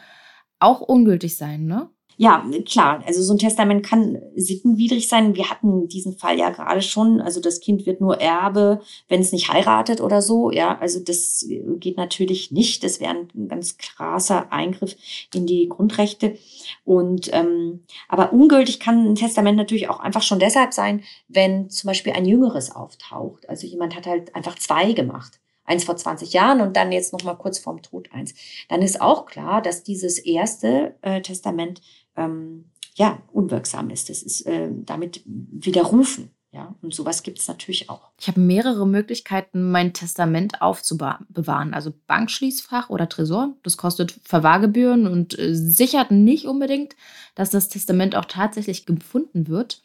auch 0.59 0.81
ungültig 0.81 1.37
sein, 1.37 1.67
ne? 1.67 1.91
Ja, 2.19 2.43
klar. 2.65 3.03
Also 3.07 3.23
so 3.23 3.35
ein 3.35 3.39
Testament 3.39 3.85
kann 3.85 4.23
sittenwidrig 4.35 5.07
sein. 5.07 5.37
Wir 5.37 5.51
hatten 5.51 5.87
diesen 5.87 6.17
Fall 6.17 6.39
ja 6.39 6.49
gerade 6.49 6.81
schon. 6.81 7.21
Also 7.21 7.41
das 7.41 7.61
Kind 7.61 7.85
wird 7.85 8.01
nur 8.01 8.21
Erbe, 8.21 8.81
wenn 9.09 9.21
es 9.21 9.33
nicht 9.33 9.53
heiratet 9.53 10.01
oder 10.01 10.23
so. 10.23 10.51
Ja, 10.51 10.79
also 10.79 10.99
das 11.01 11.47
geht 11.79 11.99
natürlich 11.99 12.51
nicht. 12.53 12.85
Das 12.85 13.01
wäre 13.01 13.11
ein 13.35 13.49
ganz 13.49 13.77
krasser 13.77 14.51
Eingriff 14.51 14.97
in 15.35 15.47
die 15.47 15.69
Grundrechte. 15.69 16.39
Und 16.85 17.29
ähm, 17.35 17.81
aber 18.09 18.33
ungültig 18.33 18.81
kann 18.81 19.11
ein 19.11 19.15
Testament 19.15 19.59
natürlich 19.59 19.91
auch 19.91 20.01
einfach 20.01 20.23
schon 20.23 20.39
deshalb 20.39 20.73
sein, 20.73 21.03
wenn 21.29 21.69
zum 21.69 21.89
Beispiel 21.89 22.15
ein 22.15 22.25
Jüngeres 22.25 22.75
auftaucht. 22.75 23.47
Also 23.47 23.67
jemand 23.67 23.95
hat 23.95 24.07
halt 24.07 24.35
einfach 24.35 24.57
zwei 24.57 24.93
gemacht 24.93 25.39
eins 25.67 25.85
vor 25.85 25.97
20 25.97 26.33
Jahren 26.33 26.61
und 26.61 26.77
dann 26.77 26.93
jetzt 26.93 27.13
noch 27.13 27.25
mal 27.25 27.35
kurz 27.35 27.59
vorm 27.59 27.83
Tod 27.83 28.09
eins. 28.13 28.35
Dann 28.69 28.83
ist 28.83 29.01
auch 29.01 29.27
klar, 29.27 29.61
dass 29.61 29.83
dieses 29.83 30.19
erste 30.19 30.95
äh, 31.03 31.21
Testament 31.21 31.81
ähm, 32.17 32.67
ja 32.95 33.19
unwirksam 33.33 33.91
ist. 33.91 34.09
Das 34.09 34.23
ist 34.23 34.47
äh, 34.47 34.69
damit 34.73 35.23
widerrufen. 35.25 36.31
Ja, 36.53 36.75
und 36.81 36.95
sowas 36.95 37.23
gibt 37.23 37.39
es 37.39 37.49
natürlich 37.49 37.91
auch. 37.91 38.09
Ich 38.19 38.29
habe 38.29 38.41
mehrere 38.41 38.87
Möglichkeiten, 38.87 39.71
mein 39.71 39.93
Testament 39.93 40.63
aufzubewahren. 40.63 41.75
Also 41.75 41.93
Bankschließfach 42.07 42.89
oder 42.89 43.11
Tresor. 43.11 43.55
Das 43.63 43.77
kostet 43.77 44.19
Verwahrgebühren 44.25 45.07
und 45.07 45.39
äh, 45.39 45.55
sichert 45.55 46.11
nicht 46.11 46.47
unbedingt, 46.47 46.97
dass 47.35 47.51
das 47.51 47.69
Testament 47.69 48.17
auch 48.17 48.25
tatsächlich 48.25 48.87
gefunden 48.87 49.49
wird. 49.49 49.83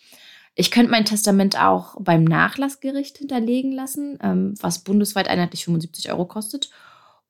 Ich 0.55 0.71
könnte 0.71 0.91
mein 0.91 1.03
Testament 1.03 1.59
auch 1.61 1.95
beim 1.99 2.23
Nachlassgericht 2.23 3.17
hinterlegen 3.17 3.73
lassen, 3.73 4.17
ähm, 4.21 4.53
was 4.61 4.79
bundesweit 4.79 5.27
einheitlich 5.27 5.65
75 5.65 6.09
Euro 6.11 6.25
kostet. 6.25 6.69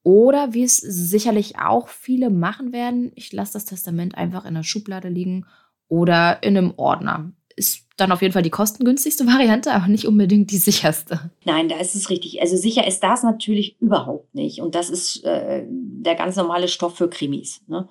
Oder 0.04 0.54
wie 0.54 0.64
es 0.64 0.78
sicherlich 0.78 1.60
auch 1.60 1.88
viele 1.88 2.30
machen 2.30 2.74
werden, 2.74 3.12
ich 3.16 3.32
lasse 3.34 3.54
das 3.54 3.66
Testament 3.66 4.16
einfach 4.16 4.46
in 4.46 4.56
der 4.56 4.64
Schublade 4.64 5.10
liegen 5.10 5.46
oder 5.88 6.42
in 6.42 6.58
einem 6.58 6.74
Ordner 6.78 7.34
ist 7.56 7.86
dann 7.98 8.12
auf 8.12 8.22
jeden 8.22 8.34
Fall 8.34 8.42
die 8.42 8.50
kostengünstigste 8.50 9.28
Variante, 9.28 9.72
aber 9.72 9.88
nicht 9.88 10.08
unbedingt 10.08 10.52
die 10.52 10.58
sicherste. 10.58 11.32
Nein, 11.46 11.70
da 11.70 11.78
ist 11.78 11.96
es 11.96 12.10
richtig. 12.10 12.42
Also 12.42 12.58
sicher 12.58 12.88
ist 12.88 13.02
das 13.02 13.24
natürlich 13.24 13.80
überhaupt 13.80 14.34
nicht. 14.34 14.62
Und 14.62 14.76
das 14.76 14.90
ist 14.90 15.24
äh, 15.24 15.64
der 15.68 16.16
ganz 16.16 16.36
normale 16.36 16.68
Stoff 16.68 16.98
für 16.98 17.10
Krimis. 17.10 17.62
Ne? 17.68 17.88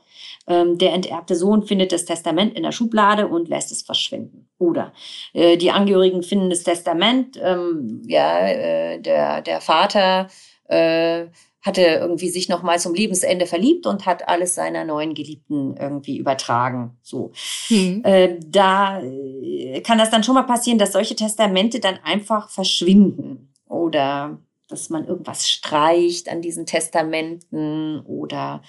Ähm, 0.46 0.78
der 0.78 0.92
enterbte 0.92 1.36
Sohn 1.36 1.62
findet 1.62 1.92
das 1.92 2.04
Testament 2.04 2.56
in 2.56 2.62
der 2.62 2.72
Schublade 2.72 3.28
und 3.28 3.48
lässt 3.48 3.70
es 3.70 3.82
verschwinden. 3.82 4.48
Oder 4.58 4.92
äh, 5.32 5.56
die 5.56 5.70
Angehörigen 5.70 6.22
finden 6.22 6.50
das 6.50 6.64
Testament, 6.64 7.38
ähm, 7.40 8.02
ja, 8.06 8.48
äh, 8.48 9.00
der, 9.00 9.42
der 9.42 9.60
Vater 9.60 10.28
äh, 10.68 11.26
hatte 11.62 11.82
irgendwie 11.82 12.30
sich 12.30 12.48
noch 12.48 12.62
mal 12.62 12.78
zum 12.78 12.94
Lebensende 12.94 13.46
verliebt 13.46 13.86
und 13.86 14.06
hat 14.06 14.28
alles 14.28 14.54
seiner 14.54 14.84
neuen 14.84 15.14
Geliebten 15.14 15.76
irgendwie 15.76 16.16
übertragen. 16.16 16.98
So, 17.02 17.32
hm. 17.68 18.02
äh, 18.04 18.38
da 18.46 19.00
äh, 19.02 19.80
kann 19.82 19.98
das 19.98 20.10
dann 20.10 20.24
schon 20.24 20.34
mal 20.34 20.44
passieren, 20.44 20.78
dass 20.78 20.92
solche 20.92 21.16
Testamente 21.16 21.80
dann 21.80 21.98
einfach 22.02 22.48
verschwinden 22.48 23.52
oder 23.66 24.38
dass 24.68 24.88
man 24.88 25.06
irgendwas 25.06 25.48
streicht 25.48 26.28
an 26.28 26.42
diesen 26.42 26.64
Testamenten 26.64 28.00
oder 28.00 28.62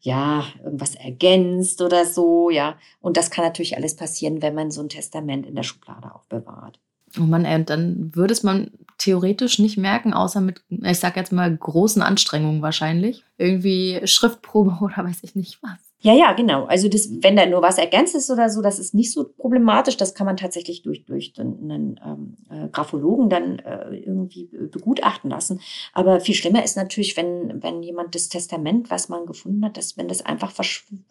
ja, 0.00 0.44
irgendwas 0.64 0.94
ergänzt 0.94 1.82
oder 1.82 2.06
so, 2.06 2.50
ja. 2.50 2.78
Und 3.00 3.16
das 3.16 3.30
kann 3.30 3.44
natürlich 3.44 3.76
alles 3.76 3.96
passieren, 3.96 4.42
wenn 4.42 4.54
man 4.54 4.70
so 4.70 4.80
ein 4.80 4.88
Testament 4.88 5.46
in 5.46 5.54
der 5.54 5.62
Schublade 5.62 6.14
aufbewahrt. 6.14 6.78
Oh 7.18 7.22
Mann, 7.22 7.66
dann 7.66 8.14
würde 8.14 8.32
es 8.32 8.42
man 8.42 8.70
theoretisch 8.98 9.58
nicht 9.58 9.78
merken, 9.78 10.12
außer 10.12 10.40
mit, 10.40 10.62
ich 10.68 10.98
sag 10.98 11.16
jetzt 11.16 11.32
mal, 11.32 11.54
großen 11.54 12.02
Anstrengungen 12.02 12.62
wahrscheinlich. 12.62 13.24
Irgendwie 13.38 14.00
Schriftprobe 14.04 14.78
oder 14.80 15.04
weiß 15.04 15.22
ich 15.22 15.34
nicht 15.34 15.62
was. 15.62 15.89
Ja, 16.02 16.14
ja, 16.14 16.32
genau. 16.32 16.64
Also 16.64 16.88
das, 16.88 17.10
wenn 17.20 17.36
da 17.36 17.44
nur 17.44 17.60
was 17.60 17.76
ergänzt 17.76 18.14
ist 18.14 18.30
oder 18.30 18.48
so, 18.48 18.62
das 18.62 18.78
ist 18.78 18.94
nicht 18.94 19.12
so 19.12 19.24
problematisch. 19.24 19.98
Das 19.98 20.14
kann 20.14 20.24
man 20.24 20.38
tatsächlich 20.38 20.80
durch, 20.82 21.04
durch 21.04 21.34
einen 21.38 22.00
ähm, 22.02 22.36
äh, 22.48 22.68
Graphologen 22.68 23.28
dann 23.28 23.58
äh, 23.58 23.96
irgendwie 23.96 24.46
begutachten 24.46 25.30
lassen. 25.30 25.60
Aber 25.92 26.20
viel 26.20 26.34
schlimmer 26.34 26.64
ist 26.64 26.76
natürlich, 26.76 27.18
wenn, 27.18 27.62
wenn 27.62 27.82
jemand 27.82 28.14
das 28.14 28.30
Testament, 28.30 28.90
was 28.90 29.10
man 29.10 29.26
gefunden 29.26 29.62
hat, 29.62 29.76
dass 29.76 29.98
wenn 29.98 30.08
das 30.08 30.24
einfach 30.24 30.54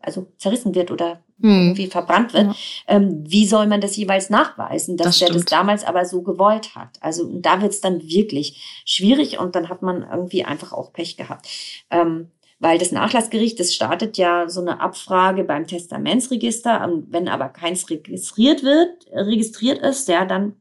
also 0.01 0.25
zerrissen 0.37 0.73
wird 0.73 0.89
oder 0.89 1.19
hm. 1.39 1.67
irgendwie 1.67 1.85
verbrannt 1.87 2.33
wird, 2.33 2.47
ja. 2.47 2.55
ähm, 2.87 3.23
wie 3.27 3.45
soll 3.45 3.67
man 3.67 3.81
das 3.81 3.95
jeweils 3.95 4.31
nachweisen, 4.31 4.97
dass 4.97 5.05
das 5.05 5.19
der 5.19 5.29
das 5.29 5.45
damals 5.45 5.85
aber 5.85 6.05
so 6.05 6.23
gewollt 6.23 6.73
hat? 6.73 6.97
Also 6.99 7.29
da 7.39 7.61
wird 7.61 7.73
es 7.73 7.81
dann 7.81 8.01
wirklich 8.01 8.83
schwierig 8.85 9.39
und 9.39 9.55
dann 9.55 9.69
hat 9.69 9.83
man 9.83 10.01
irgendwie 10.01 10.45
einfach 10.45 10.73
auch 10.73 10.91
Pech 10.93 11.15
gehabt. 11.15 11.47
Ähm, 11.91 12.31
weil 12.59 12.77
das 12.77 12.91
Nachlassgericht, 12.91 13.59
das 13.59 13.73
startet 13.73 14.17
ja 14.17 14.49
so 14.49 14.61
eine 14.61 14.81
Abfrage 14.81 15.43
beim 15.45 15.65
Testamentsregister. 15.65 16.83
Und 16.83 17.11
wenn 17.11 17.27
aber 17.29 17.49
keins 17.49 17.89
registriert 17.89 18.63
wird, 18.63 19.07
registriert 19.11 19.79
ist, 19.79 20.07
ja, 20.09 20.25
dann 20.25 20.55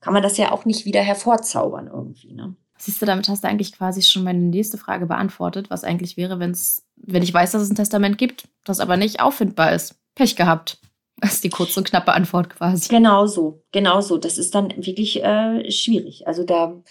kann 0.00 0.12
man 0.12 0.22
das 0.22 0.36
ja 0.36 0.52
auch 0.52 0.64
nicht 0.64 0.84
wieder 0.84 1.00
hervorzaubern 1.00 1.88
irgendwie. 1.92 2.34
Ne? 2.34 2.54
Siehst 2.76 3.00
du, 3.00 3.06
damit 3.06 3.28
hast 3.28 3.44
du 3.44 3.48
eigentlich 3.48 3.72
quasi 3.72 4.02
schon 4.02 4.24
meine 4.24 4.40
nächste 4.40 4.76
Frage 4.76 5.06
beantwortet, 5.06 5.70
was 5.70 5.84
eigentlich 5.84 6.16
wäre, 6.16 6.38
wenn's, 6.38 6.84
wenn 6.96 7.22
ich 7.22 7.32
weiß, 7.32 7.52
dass 7.52 7.62
es 7.62 7.70
ein 7.70 7.76
Testament 7.76 8.18
gibt, 8.18 8.48
das 8.64 8.80
aber 8.80 8.96
nicht 8.96 9.20
auffindbar 9.20 9.72
ist. 9.72 9.94
Pech 10.14 10.36
gehabt. 10.36 10.78
Das 11.16 11.34
ist 11.34 11.44
die 11.44 11.50
kurze 11.50 11.78
und 11.78 11.88
knappe 11.88 12.12
Antwort 12.12 12.50
quasi. 12.50 12.88
Genau 12.88 13.26
so, 13.26 13.62
genau 13.70 14.00
so. 14.00 14.18
Das 14.18 14.38
ist 14.38 14.54
dann 14.54 14.70
wirklich 14.76 15.22
äh, 15.22 15.70
schwierig. 15.70 16.26
Also 16.26 16.42
da 16.42 16.82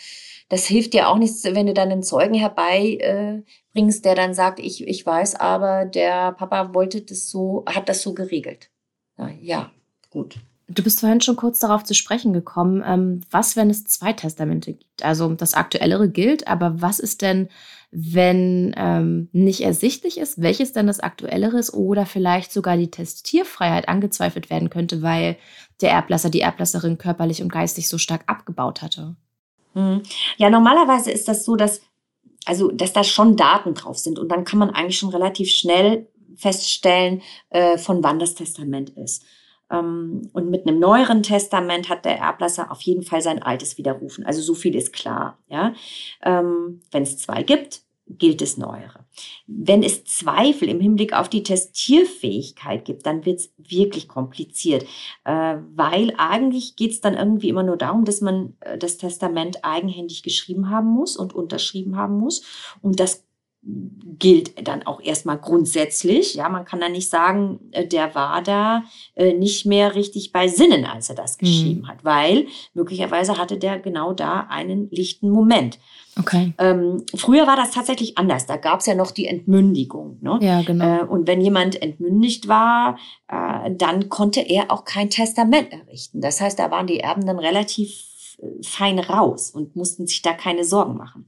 das 0.51 0.65
hilft 0.65 0.93
dir 0.93 1.08
auch 1.08 1.17
nichts, 1.17 1.46
wenn 1.46 1.65
du 1.65 1.74
dann 1.74 1.91
einen 1.91 2.03
Zeugen 2.03 2.34
herbeibringst, 2.34 4.00
äh, 4.00 4.01
der 4.03 4.15
dann 4.15 4.34
sagt, 4.34 4.60
ich, 4.60 4.86
ich 4.86 5.05
weiß, 5.05 5.36
aber 5.36 5.86
der 5.86 6.34
Papa 6.34 6.74
wollte 6.74 7.01
das 7.01 7.29
so, 7.29 7.63
hat 7.67 7.88
das 7.88 8.01
so 8.01 8.13
geregelt. 8.13 8.70
Ja, 9.39 9.72
gut. 10.10 10.36
Du 10.67 10.84
bist 10.84 11.00
vorhin 11.00 11.22
schon 11.22 11.38
kurz 11.38 11.60
darauf 11.60 11.86
zu 11.86 11.93
sprechen 11.93 12.34
gekommen. 12.34 12.84
Ähm, 12.86 13.22
was, 13.31 13.55
wenn 13.55 13.70
es 13.70 13.86
zwei 13.86 14.12
Testamente 14.12 14.74
gibt? 14.74 15.03
Also 15.03 15.34
das 15.34 15.53
aktuellere 15.53 16.10
gilt, 16.10 16.50
aber 16.50 16.81
was 16.81 17.00
ist 17.00 17.22
denn, 17.22 17.48
wenn 17.91 18.74
ähm, 18.75 19.29
nicht 19.31 19.62
ersichtlich 19.62 20.17
ist, 20.17 20.41
welches 20.41 20.74
denn 20.74 20.88
das 20.88 21.00
aktuellere 21.00 21.60
ist 21.60 21.74
oder 21.74 22.05
vielleicht 22.05 22.51
sogar 22.51 22.75
die 22.75 22.91
Testierfreiheit 22.91 23.88
angezweifelt 23.88 24.50
werden 24.50 24.70
könnte, 24.70 25.01
weil 25.01 25.38
der 25.79 25.91
Erblasser, 25.91 26.29
die 26.29 26.41
Erblasserin 26.41 26.98
körperlich 26.98 27.41
und 27.41 27.53
geistig 27.53 27.88
so 27.88 27.98
stark 27.98 28.24
abgebaut 28.27 28.81
hatte? 28.81 29.15
Mhm. 29.73 30.03
Ja, 30.37 30.49
normalerweise 30.49 31.11
ist 31.11 31.27
das 31.27 31.45
so, 31.45 31.55
dass, 31.55 31.81
also, 32.45 32.71
dass 32.71 32.93
da 32.93 33.03
schon 33.03 33.35
Daten 33.35 33.73
drauf 33.73 33.97
sind 33.97 34.19
und 34.19 34.29
dann 34.29 34.45
kann 34.45 34.59
man 34.59 34.69
eigentlich 34.71 34.97
schon 34.97 35.09
relativ 35.09 35.49
schnell 35.49 36.07
feststellen, 36.35 37.21
äh, 37.49 37.77
von 37.77 38.03
wann 38.03 38.19
das 38.19 38.35
Testament 38.35 38.91
ist. 38.91 39.23
Ähm, 39.69 40.29
und 40.33 40.49
mit 40.49 40.67
einem 40.67 40.79
neueren 40.79 41.23
Testament 41.23 41.89
hat 41.89 42.05
der 42.05 42.17
Erblasser 42.17 42.71
auf 42.71 42.81
jeden 42.81 43.03
Fall 43.03 43.21
sein 43.21 43.41
altes 43.41 43.77
widerrufen. 43.77 44.25
Also 44.25 44.41
so 44.41 44.53
viel 44.53 44.75
ist 44.75 44.91
klar. 44.91 45.37
Ja? 45.47 45.73
Ähm, 46.23 46.81
Wenn 46.91 47.03
es 47.03 47.17
zwei 47.17 47.43
gibt, 47.43 47.81
gilt 48.18 48.41
das 48.41 48.58
Neuere. 48.58 49.06
Wenn 49.48 49.84
es 49.84 50.03
Zweifel 50.06 50.70
im 50.70 50.80
Hinblick 50.80 51.13
auf 51.13 51.30
die 51.30 51.44
Testierfähigkeit 51.44 52.86
gibt, 52.86 53.06
dann 53.06 53.25
wird 53.25 53.39
es 53.39 53.53
wirklich 53.58 54.08
kompliziert, 54.08 54.86
äh, 55.24 55.58
weil 55.75 56.13
eigentlich 56.18 56.75
geht 56.75 56.91
es 56.91 57.01
dann 57.01 57.15
irgendwie 57.15 57.50
immer 57.50 57.63
nur 57.63 57.77
darum, 57.77 58.06
dass 58.06 58.22
man 58.22 58.56
äh, 58.62 58.77
das 58.77 58.98
Testament 58.98 59.63
eigenhändig 59.63 60.24
geschrieben 60.24 60.70
haben 60.70 60.89
muss 60.89 61.18
und 61.18 61.34
unterschrieben 61.34 61.98
haben 61.98 62.18
muss. 62.18 62.44
Und 62.82 63.00
das 63.00 63.25
gilt 63.63 64.68
dann 64.68 64.84
auch 64.84 65.01
erstmal 65.01 65.38
grundsätzlich. 65.38 66.34
Ja, 66.34 66.50
man 66.50 66.65
kann 66.65 66.80
dann 66.80 66.94
nicht 66.94 67.10
sagen, 67.10 67.60
äh, 67.72 67.86
der 67.86 68.15
war 68.15 68.41
da 68.41 68.84
äh, 69.15 69.34
nicht 69.34 69.68
mehr 69.68 69.94
richtig 69.94 70.32
bei 70.32 70.48
Sinnen, 70.48 70.86
als 70.86 71.10
er 71.10 71.15
das 71.15 71.38
geschrieben 71.38 71.82
mhm. 71.82 71.88
hat, 71.88 72.03
weil 72.03 72.48
möglicherweise 72.74 73.38
hatte 73.38 73.58
der 73.58 73.80
genau 73.80 74.13
da 74.13 74.48
einen 74.50 74.89
lichten 74.89 75.30
Moment. 75.30 75.77
Okay. 76.20 76.53
Ähm, 76.58 77.06
früher 77.15 77.46
war 77.46 77.56
das 77.56 77.72
tatsächlich 77.72 78.18
anders. 78.18 78.48
Da 78.48 78.58
gab 78.58 78.80
es 78.80 78.88
ja 78.88 78.96
noch 78.96 79.12
die 79.12 79.27
Entmündigung. 79.27 80.18
Ne? 80.22 80.39
Ja, 80.41 80.62
genau. 80.63 81.03
Äh, 81.03 81.03
und 81.03 81.27
wenn 81.27 81.39
jemand 81.39 81.82
entmündigt 81.82 82.48
war, 82.48 82.98
äh, 83.27 83.72
dann 83.72 84.10
konnte 84.10 84.41
er 84.41 84.72
auch 84.72 84.86
kein 84.86 85.10
Testament 85.10 85.72
errichten. 85.72 86.20
Das 86.20 86.41
heißt, 86.41 86.58
da 86.58 86.72
waren 86.72 86.88
die 86.88 87.00
Erben 87.00 87.25
dann 87.25 87.39
relativ 87.39 88.11
fein 88.63 89.00
raus 89.00 89.51
und 89.51 89.75
mussten 89.75 90.07
sich 90.07 90.21
da 90.21 90.33
keine 90.33 90.63
Sorgen 90.63 90.98
machen. 90.98 91.25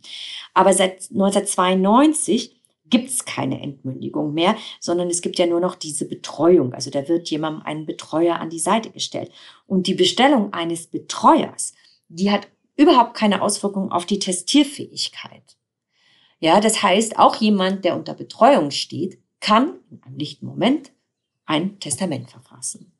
Aber 0.54 0.74
seit 0.74 1.10
1992 1.12 2.60
gibt 2.90 3.10
es 3.10 3.26
keine 3.26 3.62
Entmündigung 3.62 4.34
mehr, 4.34 4.56
sondern 4.80 5.10
es 5.10 5.22
gibt 5.22 5.40
ja 5.40 5.48
nur 5.48 5.60
noch 5.60 5.76
diese 5.76 6.08
Betreuung. 6.08 6.74
Also 6.74 6.92
da 6.92 7.08
wird 7.08 7.30
jemandem 7.30 7.64
ein 7.66 7.86
Betreuer 7.86 8.40
an 8.40 8.50
die 8.50 8.60
Seite 8.60 8.92
gestellt. 8.92 9.32
Und 9.66 9.88
die 9.88 9.96
Bestellung 9.96 10.54
eines 10.54 10.88
Betreuers, 10.88 11.74
die 12.08 12.32
hat 12.32 12.48
überhaupt 12.76 13.16
keine 13.16 13.42
Auswirkung 13.42 13.92
auf 13.92 14.06
die 14.06 14.20
Testierfähigkeit. 14.20 15.58
Ja, 16.40 16.60
das 16.60 16.84
heißt, 16.84 17.18
auch 17.18 17.38
jemand, 17.38 17.86
der 17.86 17.96
unter 17.96 18.14
Betreuung 18.14 18.72
steht, 18.72 19.18
kann 19.40 19.80
in 19.90 20.04
einem 20.04 20.18
lichten 20.18 20.46
Moment 20.46 20.92
ein 21.46 21.80
Testament 21.80 22.30
verfassen. 22.30 22.93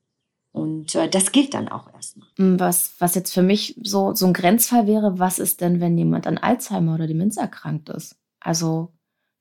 Und 0.54 0.94
äh, 0.94 1.10
das 1.10 1.32
gilt 1.32 1.56
dann 1.56 1.68
auch 1.68 1.92
erstmal. 1.94 2.28
Hm, 2.38 2.60
was, 2.60 2.94
was 3.00 3.16
jetzt 3.16 3.34
für 3.34 3.42
mich 3.42 3.78
so, 3.84 4.14
so 4.14 4.28
ein 4.28 4.34
Grenzfall 4.34 4.88
wäre, 4.88 5.20
was 5.20 5.40
ist 5.40 5.62
denn, 5.62 5.82
wenn 5.82 5.98
jemand 5.98 6.28
an 6.28 6.38
Alzheimer 6.38 6.94
oder 6.94 7.08
Demenz 7.08 7.38
erkrankt 7.38 7.90
ist? 7.90 8.16
Also 8.40 8.94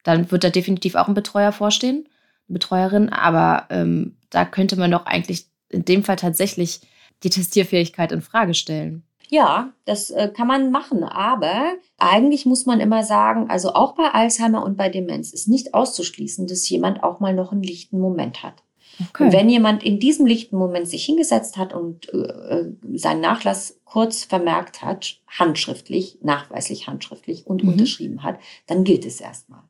dann 0.05 0.31
wird 0.31 0.43
da 0.43 0.51
definitiv 0.51 0.95
auch 0.95 1.09
ein 1.09 1.15
Betreuer 1.15 1.53
vorstehen, 1.53 2.09
eine 2.49 2.55
Betreuerin, 2.55 3.11
aber 3.11 3.67
ähm, 3.69 4.17
da 4.31 4.47
könnte 4.47 4.77
man 4.77 4.91
doch 4.91 5.05
eigentlich 5.05 5.47
in 5.69 5.85
dem 5.85 6.03
Fall 6.03 6.17
tatsächlich 6.17 6.81
die 7.23 7.31
Testierfähigkeit 7.31 8.11
in 8.11 8.23
Frage 8.23 8.55
stellen. 8.55 9.05
Ja, 9.29 9.73
das 9.85 10.11
äh, 10.11 10.31
kann 10.35 10.47
man 10.47 10.71
machen, 10.71 11.05
aber 11.05 11.75
eigentlich 11.99 12.47
muss 12.47 12.67
man 12.67 12.81
immer 12.81 13.05
sagen, 13.05 13.49
also 13.49 13.75
auch 13.75 13.95
bei 13.95 14.11
Alzheimer 14.13 14.65
und 14.65 14.77
bei 14.77 14.89
Demenz 14.89 15.33
ist 15.33 15.49
nicht 15.49 15.75
auszuschließen, 15.75 16.47
dass 16.47 16.69
jemand 16.69 17.03
auch 17.03 17.21
mal 17.21 17.35
noch 17.35 17.53
einen 17.53 17.63
lichten 17.63 17.99
Moment 17.99 18.43
hat. 18.43 18.63
Okay. 19.11 19.25
Und 19.25 19.33
wenn 19.33 19.49
jemand 19.49 19.83
in 19.83 19.99
diesem 19.99 20.27
lichten 20.27 20.57
Moment 20.57 20.89
sich 20.89 21.05
hingesetzt 21.05 21.57
hat 21.57 21.73
und 21.75 22.13
äh, 22.13 22.19
äh, 22.19 22.73
seinen 22.95 23.21
Nachlass 23.21 23.81
kurz 23.85 24.25
vermerkt 24.25 24.83
hat, 24.83 25.19
handschriftlich, 25.29 26.19
nachweislich 26.23 26.87
handschriftlich 26.87 27.47
und 27.47 27.63
mhm. 27.63 27.71
unterschrieben 27.71 28.23
hat, 28.23 28.39
dann 28.67 28.85
gilt 28.85 29.05
es 29.05 29.21
erstmal. 29.21 29.63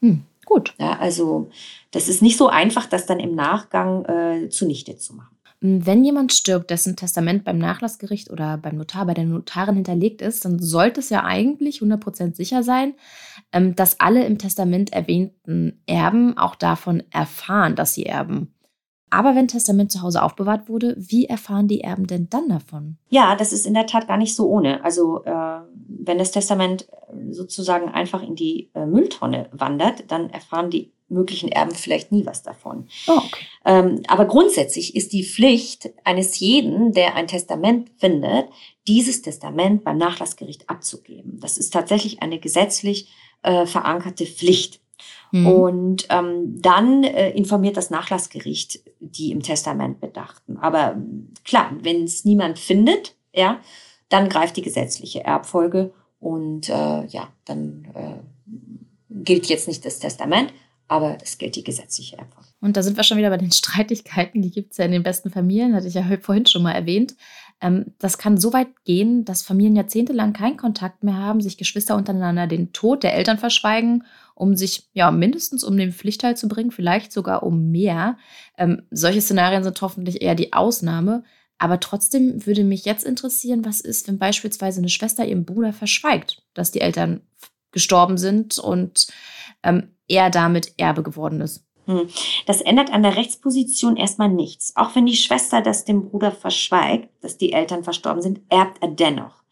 Hm, 0.00 0.22
gut. 0.44 0.74
Ja, 0.78 0.98
also 0.98 1.50
das 1.90 2.08
ist 2.08 2.22
nicht 2.22 2.36
so 2.36 2.48
einfach, 2.48 2.86
das 2.86 3.06
dann 3.06 3.20
im 3.20 3.34
Nachgang 3.34 4.04
äh, 4.04 4.48
zunichte 4.48 4.96
zu 4.96 5.14
machen. 5.14 5.38
Hm, 5.60 5.84
wenn 5.86 6.04
jemand 6.04 6.32
stirbt, 6.32 6.70
dessen 6.70 6.96
Testament 6.96 7.44
beim 7.44 7.58
Nachlassgericht 7.58 8.30
oder 8.30 8.58
beim 8.58 8.76
Notar, 8.76 9.06
bei 9.06 9.14
der 9.14 9.24
Notarin 9.24 9.76
hinterlegt 9.76 10.22
ist, 10.22 10.44
dann 10.44 10.58
sollte 10.60 11.00
es 11.00 11.10
ja 11.10 11.24
eigentlich 11.24 11.80
100% 11.80 12.34
sicher 12.34 12.62
sein, 12.62 12.94
ähm, 13.52 13.74
dass 13.74 14.00
alle 14.00 14.24
im 14.24 14.38
Testament 14.38 14.92
erwähnten 14.92 15.80
Erben 15.86 16.38
auch 16.38 16.54
davon 16.54 17.02
erfahren, 17.10 17.74
dass 17.74 17.94
sie 17.94 18.06
erben. 18.06 18.54
Aber 19.10 19.34
wenn 19.34 19.48
Testament 19.48 19.92
zu 19.92 20.02
Hause 20.02 20.22
aufbewahrt 20.22 20.68
wurde, 20.68 20.94
wie 20.98 21.26
erfahren 21.26 21.68
die 21.68 21.80
Erben 21.82 22.06
denn 22.06 22.28
dann 22.30 22.48
davon? 22.48 22.96
Ja, 23.08 23.36
das 23.36 23.52
ist 23.52 23.66
in 23.66 23.74
der 23.74 23.86
Tat 23.86 24.08
gar 24.08 24.16
nicht 24.16 24.34
so 24.34 24.48
ohne. 24.48 24.84
Also 24.84 25.24
äh, 25.24 25.60
wenn 25.88 26.18
das 26.18 26.30
Testament 26.30 26.88
sozusagen 27.30 27.88
einfach 27.88 28.22
in 28.22 28.34
die 28.34 28.70
äh, 28.74 28.86
Mülltonne 28.86 29.48
wandert, 29.52 30.10
dann 30.10 30.30
erfahren 30.30 30.70
die 30.70 30.92
möglichen 31.08 31.50
Erben 31.50 31.74
vielleicht 31.74 32.12
nie 32.12 32.26
was 32.26 32.42
davon. 32.42 32.86
Oh, 33.06 33.16
okay. 33.16 33.46
ähm, 33.64 34.02
aber 34.08 34.26
grundsätzlich 34.26 34.94
ist 34.94 35.12
die 35.12 35.24
Pflicht 35.24 35.90
eines 36.04 36.38
jeden, 36.38 36.92
der 36.92 37.14
ein 37.14 37.26
Testament 37.26 37.90
findet, 37.96 38.48
dieses 38.86 39.22
Testament 39.22 39.84
beim 39.84 39.96
Nachlassgericht 39.96 40.68
abzugeben. 40.68 41.38
Das 41.40 41.56
ist 41.56 41.72
tatsächlich 41.72 42.22
eine 42.22 42.38
gesetzlich 42.38 43.10
äh, 43.42 43.66
verankerte 43.66 44.26
Pflicht. 44.26 44.80
Mhm. 45.30 45.46
Und 45.46 46.06
ähm, 46.10 46.60
dann 46.60 47.04
äh, 47.04 47.30
informiert 47.30 47.76
das 47.76 47.90
Nachlassgericht 47.90 48.80
die 49.00 49.30
im 49.30 49.42
Testament 49.42 50.00
Bedachten. 50.00 50.56
Aber 50.58 50.96
klar, 51.44 51.72
wenn 51.82 52.04
es 52.04 52.24
niemand 52.24 52.58
findet, 52.58 53.14
ja, 53.32 53.60
dann 54.08 54.28
greift 54.28 54.56
die 54.56 54.62
gesetzliche 54.62 55.24
Erbfolge 55.24 55.92
und 56.20 56.68
äh, 56.68 57.06
ja, 57.06 57.28
dann 57.44 57.86
äh, 57.94 58.18
gilt 59.10 59.46
jetzt 59.46 59.68
nicht 59.68 59.84
das 59.84 59.98
Testament, 59.98 60.52
aber 60.88 61.18
es 61.22 61.38
gilt 61.38 61.56
die 61.56 61.64
gesetzliche 61.64 62.18
Erbfolge. 62.18 62.48
Und 62.60 62.76
da 62.76 62.82
sind 62.82 62.96
wir 62.96 63.04
schon 63.04 63.18
wieder 63.18 63.30
bei 63.30 63.36
den 63.36 63.52
Streitigkeiten, 63.52 64.42
die 64.42 64.50
gibt 64.50 64.72
es 64.72 64.78
ja 64.78 64.84
in 64.84 64.92
den 64.92 65.02
besten 65.02 65.30
Familien, 65.30 65.74
hatte 65.74 65.86
ich 65.86 65.94
ja 65.94 66.04
vorhin 66.20 66.46
schon 66.46 66.62
mal 66.62 66.72
erwähnt. 66.72 67.14
Ähm, 67.60 67.94
das 67.98 68.18
kann 68.18 68.38
so 68.38 68.52
weit 68.52 68.68
gehen, 68.84 69.24
dass 69.24 69.42
Familien 69.42 69.76
jahrzehntelang 69.76 70.32
keinen 70.32 70.56
Kontakt 70.56 71.04
mehr 71.04 71.16
haben, 71.16 71.40
sich 71.40 71.58
Geschwister 71.58 71.94
untereinander 71.94 72.46
den 72.46 72.72
Tod 72.72 73.02
der 73.02 73.14
Eltern 73.14 73.38
verschweigen, 73.38 74.04
um 74.38 74.56
sich 74.56 74.88
ja 74.92 75.10
mindestens 75.10 75.64
um 75.64 75.76
den 75.76 75.92
Pflichtteil 75.92 76.36
zu 76.36 76.48
bringen, 76.48 76.70
vielleicht 76.70 77.12
sogar 77.12 77.42
um 77.42 77.70
mehr. 77.70 78.16
Ähm, 78.56 78.82
solche 78.90 79.20
Szenarien 79.20 79.64
sind 79.64 79.80
hoffentlich 79.82 80.22
eher 80.22 80.34
die 80.34 80.52
Ausnahme. 80.52 81.24
Aber 81.58 81.80
trotzdem 81.80 82.46
würde 82.46 82.62
mich 82.62 82.84
jetzt 82.84 83.04
interessieren, 83.04 83.64
was 83.64 83.80
ist, 83.80 84.06
wenn 84.06 84.18
beispielsweise 84.18 84.78
eine 84.78 84.88
Schwester 84.88 85.26
ihrem 85.26 85.44
Bruder 85.44 85.72
verschweigt, 85.72 86.42
dass 86.54 86.70
die 86.70 86.80
Eltern 86.80 87.22
gestorben 87.72 88.16
sind 88.16 88.58
und 88.58 89.08
ähm, 89.64 89.90
er 90.06 90.30
damit 90.30 90.72
Erbe 90.78 91.02
geworden 91.02 91.40
ist. 91.40 91.64
Hm. 91.86 92.08
Das 92.46 92.60
ändert 92.60 92.92
an 92.92 93.02
der 93.02 93.16
Rechtsposition 93.16 93.96
erstmal 93.96 94.28
nichts. 94.28 94.76
Auch 94.76 94.94
wenn 94.94 95.06
die 95.06 95.16
Schwester 95.16 95.62
das 95.62 95.84
dem 95.84 96.08
Bruder 96.08 96.30
verschweigt, 96.30 97.08
dass 97.22 97.38
die 97.38 97.52
Eltern 97.52 97.82
verstorben 97.82 98.22
sind, 98.22 98.40
erbt 98.50 98.80
er 98.80 98.88
dennoch. 98.88 99.42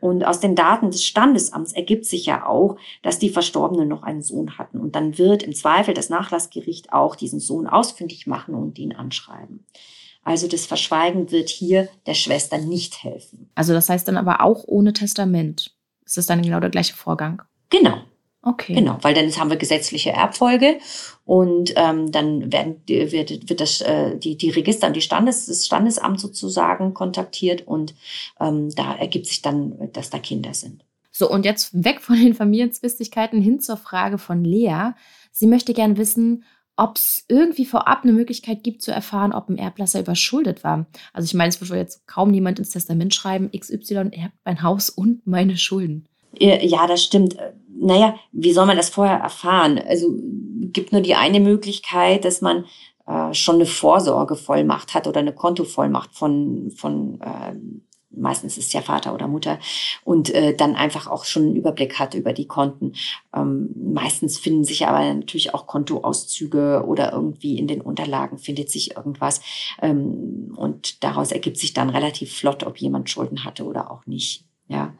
Und 0.00 0.24
aus 0.24 0.40
den 0.40 0.54
Daten 0.54 0.90
des 0.90 1.04
Standesamts 1.04 1.72
ergibt 1.72 2.06
sich 2.06 2.26
ja 2.26 2.46
auch, 2.46 2.76
dass 3.02 3.18
die 3.18 3.30
Verstorbenen 3.30 3.88
noch 3.88 4.02
einen 4.02 4.22
Sohn 4.22 4.58
hatten. 4.58 4.80
Und 4.80 4.94
dann 4.94 5.18
wird 5.18 5.42
im 5.42 5.54
Zweifel 5.54 5.94
das 5.94 6.10
Nachlassgericht 6.10 6.92
auch 6.92 7.16
diesen 7.16 7.40
Sohn 7.40 7.66
ausfindig 7.66 8.26
machen 8.26 8.54
und 8.54 8.78
ihn 8.78 8.92
anschreiben. 8.92 9.66
Also 10.24 10.46
das 10.46 10.66
Verschweigen 10.66 11.30
wird 11.30 11.48
hier 11.48 11.88
der 12.06 12.14
Schwester 12.14 12.58
nicht 12.58 13.02
helfen. 13.02 13.50
Also 13.54 13.72
das 13.72 13.88
heißt 13.88 14.06
dann 14.06 14.16
aber 14.16 14.40
auch 14.42 14.64
ohne 14.66 14.92
Testament. 14.92 15.74
Ist 16.04 16.16
das 16.16 16.26
dann 16.26 16.42
genau 16.42 16.60
der 16.60 16.70
gleiche 16.70 16.94
Vorgang? 16.94 17.42
Genau. 17.70 18.02
Okay. 18.44 18.74
Genau, 18.74 18.98
weil 19.02 19.14
dann 19.14 19.30
haben 19.36 19.50
wir 19.50 19.56
gesetzliche 19.56 20.10
Erbfolge 20.10 20.78
und 21.24 21.72
ähm, 21.76 22.10
dann 22.10 22.52
werden, 22.52 22.82
wird, 22.88 23.48
wird 23.48 23.60
das, 23.60 23.80
äh, 23.82 24.18
die, 24.18 24.36
die 24.36 24.50
Register 24.50 24.88
und 24.88 24.96
die 24.96 25.00
Standes, 25.00 25.46
das 25.46 25.64
Standesamt 25.64 26.18
sozusagen 26.18 26.92
kontaktiert 26.92 27.66
und 27.68 27.94
ähm, 28.40 28.74
da 28.74 28.96
ergibt 28.96 29.26
sich 29.26 29.42
dann, 29.42 29.90
dass 29.92 30.10
da 30.10 30.18
Kinder 30.18 30.54
sind. 30.54 30.84
So, 31.12 31.30
und 31.30 31.44
jetzt 31.44 31.84
weg 31.84 32.00
von 32.00 32.16
den 32.16 32.34
Familienzwistigkeiten 32.34 33.40
hin 33.40 33.60
zur 33.60 33.76
Frage 33.76 34.18
von 34.18 34.44
Lea. 34.44 34.90
Sie 35.30 35.46
möchte 35.46 35.72
gern 35.72 35.96
wissen, 35.96 36.42
ob 36.76 36.96
es 36.96 37.24
irgendwie 37.28 37.66
vorab 37.66 38.02
eine 38.02 38.12
Möglichkeit 38.12 38.64
gibt 38.64 38.82
zu 38.82 38.90
erfahren, 38.90 39.32
ob 39.32 39.48
ein 39.48 39.58
Erblasser 39.58 40.00
überschuldet 40.00 40.64
war. 40.64 40.86
Also 41.12 41.26
ich 41.26 41.34
meine, 41.34 41.50
es 41.50 41.60
wird 41.60 41.70
jetzt 41.70 42.08
kaum 42.08 42.30
niemand 42.30 42.58
ins 42.58 42.70
Testament 42.70 43.14
schreiben, 43.14 43.50
XY 43.56 44.10
erbt 44.10 44.34
mein 44.44 44.62
Haus 44.62 44.90
und 44.90 45.24
meine 45.26 45.56
Schulden. 45.56 46.08
Ja, 46.38 46.86
das 46.86 47.04
stimmt 47.04 47.36
naja, 47.82 48.14
wie 48.30 48.52
soll 48.52 48.66
man 48.66 48.76
das 48.76 48.90
vorher 48.90 49.18
erfahren? 49.18 49.80
Also 49.88 50.14
gibt 50.72 50.92
nur 50.92 51.00
die 51.00 51.16
eine 51.16 51.40
Möglichkeit, 51.40 52.24
dass 52.24 52.40
man 52.40 52.64
äh, 53.06 53.34
schon 53.34 53.56
eine 53.56 53.66
Vorsorgevollmacht 53.66 54.94
hat 54.94 55.06
oder 55.06 55.20
eine 55.20 55.34
Kontovollmacht 55.34 56.14
von, 56.14 56.70
von 56.70 57.20
äh, 57.20 57.54
meistens 58.14 58.58
ist 58.58 58.72
ja 58.72 58.82
Vater 58.82 59.14
oder 59.14 59.26
Mutter 59.26 59.58
und 60.04 60.32
äh, 60.34 60.54
dann 60.54 60.76
einfach 60.76 61.08
auch 61.08 61.24
schon 61.24 61.42
einen 61.42 61.56
Überblick 61.56 61.98
hat 61.98 62.14
über 62.14 62.32
die 62.32 62.46
Konten. 62.46 62.92
Ähm, 63.34 63.70
meistens 63.74 64.38
finden 64.38 64.64
sich 64.64 64.86
aber 64.86 65.00
natürlich 65.14 65.54
auch 65.54 65.66
Kontoauszüge 65.66 66.84
oder 66.86 67.12
irgendwie 67.12 67.58
in 67.58 67.66
den 67.66 67.80
Unterlagen 67.80 68.38
findet 68.38 68.70
sich 68.70 68.96
irgendwas 68.96 69.40
ähm, 69.80 70.54
und 70.56 71.02
daraus 71.02 71.32
ergibt 71.32 71.58
sich 71.58 71.72
dann 71.72 71.90
relativ 71.90 72.32
flott, 72.32 72.64
ob 72.64 72.78
jemand 72.78 73.10
Schulden 73.10 73.44
hatte 73.44 73.64
oder 73.64 73.90
auch 73.90 74.06
nicht. 74.06 74.44
Ja, 74.72 74.94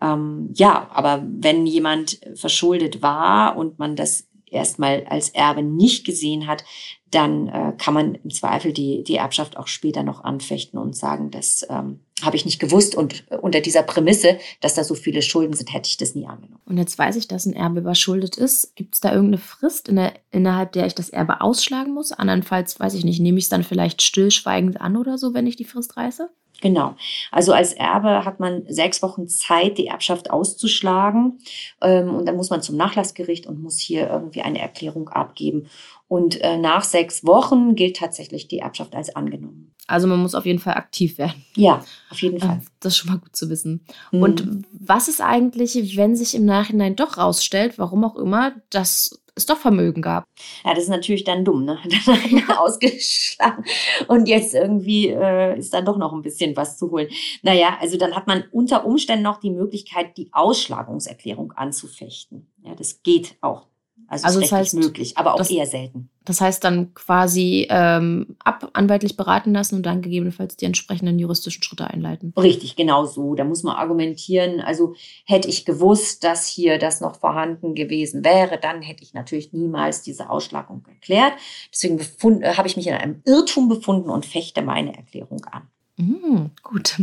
ähm, 0.00 0.50
ja, 0.54 0.88
aber 0.92 1.24
wenn 1.26 1.66
jemand 1.66 2.20
verschuldet 2.34 3.02
war 3.02 3.56
und 3.56 3.78
man 3.78 3.96
das 3.96 4.28
erstmal 4.50 5.04
als 5.08 5.30
Erbe 5.30 5.62
nicht 5.62 6.04
gesehen 6.04 6.46
hat, 6.46 6.64
dann 7.10 7.48
äh, 7.48 7.72
kann 7.78 7.94
man 7.94 8.16
im 8.16 8.30
Zweifel 8.30 8.72
die, 8.72 9.04
die 9.04 9.16
Erbschaft 9.16 9.56
auch 9.56 9.68
später 9.68 10.02
noch 10.02 10.24
anfechten 10.24 10.78
und 10.78 10.96
sagen, 10.96 11.30
das 11.30 11.64
ähm, 11.70 12.00
habe 12.22 12.36
ich 12.36 12.44
nicht 12.44 12.58
gewusst 12.58 12.94
und 12.94 13.24
unter 13.42 13.60
dieser 13.60 13.82
Prämisse, 13.82 14.38
dass 14.60 14.74
da 14.74 14.82
so 14.82 14.94
viele 14.94 15.22
Schulden 15.22 15.54
sind, 15.54 15.72
hätte 15.72 15.88
ich 15.88 15.96
das 15.96 16.14
nie 16.14 16.26
angenommen. 16.26 16.60
Und 16.64 16.78
jetzt 16.78 16.98
weiß 16.98 17.16
ich, 17.16 17.28
dass 17.28 17.46
ein 17.46 17.52
Erbe 17.52 17.80
überschuldet 17.80 18.36
ist. 18.36 18.74
Gibt 18.74 18.94
es 18.94 19.00
da 19.00 19.12
irgendeine 19.12 19.38
Frist, 19.38 19.88
in 19.88 19.96
der, 19.96 20.14
innerhalb 20.30 20.72
der 20.72 20.86
ich 20.86 20.94
das 20.94 21.10
Erbe 21.10 21.40
ausschlagen 21.42 21.94
muss? 21.94 22.12
Andernfalls, 22.12 22.80
weiß 22.80 22.94
ich 22.94 23.04
nicht, 23.04 23.20
nehme 23.20 23.38
ich 23.38 23.44
es 23.44 23.50
dann 23.50 23.64
vielleicht 23.64 24.02
stillschweigend 24.02 24.80
an 24.80 24.96
oder 24.96 25.16
so, 25.16 25.32
wenn 25.32 25.46
ich 25.46 25.56
die 25.56 25.64
Frist 25.64 25.96
reiße? 25.96 26.28
Genau. 26.60 26.94
Also 27.30 27.52
als 27.52 27.72
Erbe 27.74 28.24
hat 28.24 28.40
man 28.40 28.64
sechs 28.68 29.02
Wochen 29.02 29.28
Zeit, 29.28 29.78
die 29.78 29.88
Erbschaft 29.88 30.30
auszuschlagen. 30.30 31.38
Ähm, 31.82 32.14
und 32.14 32.26
dann 32.26 32.36
muss 32.36 32.50
man 32.50 32.62
zum 32.62 32.76
Nachlassgericht 32.76 33.46
und 33.46 33.62
muss 33.62 33.78
hier 33.78 34.08
irgendwie 34.08 34.42
eine 34.42 34.60
Erklärung 34.60 35.08
abgeben. 35.08 35.68
Und 36.08 36.40
äh, 36.40 36.56
nach 36.56 36.84
sechs 36.84 37.26
Wochen 37.26 37.74
gilt 37.74 37.96
tatsächlich 37.96 38.48
die 38.48 38.60
Erbschaft 38.60 38.94
als 38.94 39.14
angenommen. 39.14 39.72
Also 39.88 40.06
man 40.06 40.20
muss 40.20 40.34
auf 40.34 40.46
jeden 40.46 40.58
Fall 40.58 40.74
aktiv 40.74 41.18
werden. 41.18 41.44
Ja, 41.54 41.84
auf 42.10 42.20
jeden 42.20 42.40
Fall. 42.40 42.60
Das 42.80 42.92
ist 42.92 42.98
schon 42.98 43.10
mal 43.10 43.18
gut 43.18 43.36
zu 43.36 43.48
wissen. 43.50 43.84
Mhm. 44.10 44.22
Und 44.22 44.64
was 44.72 45.08
ist 45.08 45.20
eigentlich, 45.20 45.96
wenn 45.96 46.16
sich 46.16 46.34
im 46.34 46.44
Nachhinein 46.44 46.96
doch 46.96 47.18
rausstellt, 47.18 47.78
warum 47.78 48.04
auch 48.04 48.16
immer, 48.16 48.52
dass 48.70 49.20
es 49.36 49.46
doch 49.46 49.58
Vermögen 49.58 50.02
gab? 50.02 50.24
Ja, 50.64 50.74
das 50.74 50.84
ist 50.84 50.88
natürlich 50.88 51.24
dann 51.24 51.44
dumm, 51.44 51.64
ne? 51.64 51.78
Dann 52.06 52.50
ausgeschlagen 52.58 53.64
und 54.08 54.28
jetzt 54.28 54.54
irgendwie 54.54 55.08
äh, 55.08 55.58
ist 55.58 55.74
dann 55.74 55.84
doch 55.84 55.98
noch 55.98 56.12
ein 56.12 56.22
bisschen 56.22 56.56
was 56.56 56.78
zu 56.78 56.90
holen. 56.90 57.08
Naja, 57.42 57.76
also 57.80 57.98
dann 57.98 58.14
hat 58.16 58.26
man 58.26 58.44
unter 58.50 58.84
Umständen 58.86 59.24
noch 59.24 59.38
die 59.38 59.50
Möglichkeit, 59.50 60.16
die 60.16 60.30
Ausschlagungserklärung 60.32 61.52
anzufechten. 61.52 62.50
Ja, 62.62 62.74
das 62.74 63.02
geht 63.02 63.36
auch 63.40 63.66
Also, 64.08 64.26
also 64.26 64.40
das 64.40 64.52
heißt, 64.52 64.74
möglich, 64.74 65.18
aber 65.18 65.34
auch 65.34 65.38
das, 65.38 65.50
eher 65.50 65.66
selten. 65.66 66.10
Das 66.24 66.40
heißt 66.40 66.62
dann 66.62 66.94
quasi 66.94 67.66
ähm, 67.70 68.36
ab 68.38 68.70
anwaltlich 68.72 69.16
beraten 69.16 69.52
lassen 69.52 69.76
und 69.76 69.84
dann 69.84 70.00
gegebenenfalls 70.00 70.56
die 70.56 70.64
entsprechenden 70.64 71.18
juristischen 71.18 71.62
Schritte 71.62 71.88
einleiten. 71.88 72.32
Richtig, 72.36 72.76
genau 72.76 73.04
so. 73.04 73.34
Da 73.34 73.44
muss 73.44 73.64
man 73.64 73.76
argumentieren. 73.76 74.60
Also 74.60 74.94
hätte 75.24 75.48
ich 75.48 75.64
gewusst, 75.64 76.22
dass 76.22 76.46
hier 76.46 76.78
das 76.78 77.00
noch 77.00 77.16
vorhanden 77.16 77.74
gewesen 77.74 78.24
wäre, 78.24 78.58
dann 78.58 78.82
hätte 78.82 79.02
ich 79.02 79.14
natürlich 79.14 79.52
niemals 79.52 80.02
diese 80.02 80.30
Ausschlagung 80.30 80.84
erklärt. 80.88 81.32
Deswegen 81.72 81.98
äh, 82.42 82.54
habe 82.54 82.68
ich 82.68 82.76
mich 82.76 82.86
in 82.86 82.94
einem 82.94 83.22
Irrtum 83.24 83.68
befunden 83.68 84.10
und 84.10 84.24
fechte 84.24 84.62
meine 84.62 84.96
Erklärung 84.96 85.44
an. 85.46 85.68
Mm, 85.98 86.50
gut. 86.62 87.00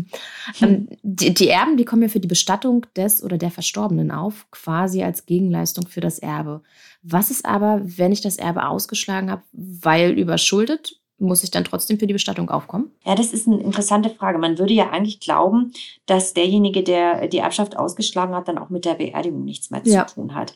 Ähm, 0.61 0.87
die, 1.01 1.33
die, 1.33 1.47
Erben, 1.47 1.77
die 1.77 1.85
kommen 1.85 2.03
ja 2.03 2.07
für 2.07 2.19
die 2.19 2.27
Bestattung 2.27 2.85
des 2.95 3.23
oder 3.23 3.37
der 3.37 3.49
Verstorbenen 3.49 4.11
auf, 4.11 4.45
quasi 4.51 5.01
als 5.01 5.25
Gegenleistung 5.25 5.87
für 5.87 6.01
das 6.01 6.19
Erbe. 6.19 6.61
Was 7.01 7.31
ist 7.31 7.45
aber, 7.45 7.81
wenn 7.83 8.11
ich 8.11 8.21
das 8.21 8.37
Erbe 8.37 8.67
ausgeschlagen 8.67 9.31
habe, 9.31 9.41
weil 9.51 10.11
überschuldet? 10.11 10.99
Muss 11.19 11.43
ich 11.43 11.51
dann 11.51 11.63
trotzdem 11.63 11.99
für 11.99 12.07
die 12.07 12.13
Bestattung 12.13 12.49
aufkommen? 12.49 12.91
Ja, 13.05 13.15
das 13.15 13.33
ist 13.33 13.47
eine 13.47 13.61
interessante 13.61 14.09
Frage. 14.09 14.39
Man 14.39 14.57
würde 14.57 14.73
ja 14.73 14.89
eigentlich 14.89 15.19
glauben, 15.19 15.71
dass 16.05 16.33
derjenige, 16.33 16.83
der 16.83 17.27
die 17.27 17.37
Erbschaft 17.37 17.77
ausgeschlagen 17.77 18.35
hat, 18.35 18.47
dann 18.47 18.57
auch 18.57 18.69
mit 18.69 18.83
der 18.83 18.95
Beerdigung 18.95 19.45
nichts 19.45 19.69
mehr 19.69 19.81
ja. 19.85 20.05
zu 20.05 20.15
tun 20.15 20.35
hat. 20.35 20.53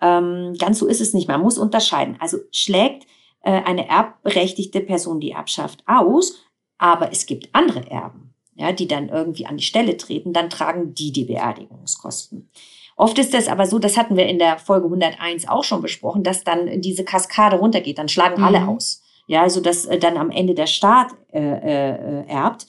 Ähm, 0.00 0.54
ganz 0.58 0.78
so 0.78 0.86
ist 0.86 1.00
es 1.00 1.14
nicht. 1.14 1.28
Man 1.28 1.40
muss 1.40 1.58
unterscheiden. 1.58 2.16
Also 2.18 2.38
schlägt 2.50 3.06
äh, 3.42 3.62
eine 3.62 3.88
erbberechtigte 3.88 4.80
Person 4.80 5.20
die 5.20 5.30
Erbschaft 5.32 5.82
aus, 5.86 6.34
aber 6.80 7.12
es 7.12 7.26
gibt 7.26 7.50
andere 7.52 7.88
Erben, 7.90 8.34
ja, 8.54 8.72
die 8.72 8.88
dann 8.88 9.10
irgendwie 9.10 9.44
an 9.44 9.58
die 9.58 9.62
Stelle 9.62 9.98
treten, 9.98 10.32
dann 10.32 10.48
tragen 10.48 10.94
die 10.94 11.12
die 11.12 11.26
Beerdigungskosten. 11.26 12.48
Oft 12.96 13.18
ist 13.18 13.34
das 13.34 13.48
aber 13.48 13.66
so, 13.66 13.78
das 13.78 13.98
hatten 13.98 14.16
wir 14.16 14.26
in 14.26 14.38
der 14.38 14.58
Folge 14.58 14.86
101 14.86 15.46
auch 15.46 15.62
schon 15.62 15.82
besprochen, 15.82 16.22
dass 16.22 16.42
dann 16.42 16.80
diese 16.80 17.04
Kaskade 17.04 17.56
runtergeht, 17.56 17.98
dann 17.98 18.08
schlagen 18.08 18.40
mhm. 18.40 18.46
alle 18.46 18.66
aus. 18.66 19.02
Ja, 19.26 19.42
also 19.42 19.60
dass 19.60 19.84
äh, 19.84 19.98
dann 19.98 20.16
am 20.16 20.30
Ende 20.30 20.54
der 20.54 20.66
Staat 20.66 21.08
äh, 21.32 21.40
äh, 21.40 22.26
erbt. 22.26 22.66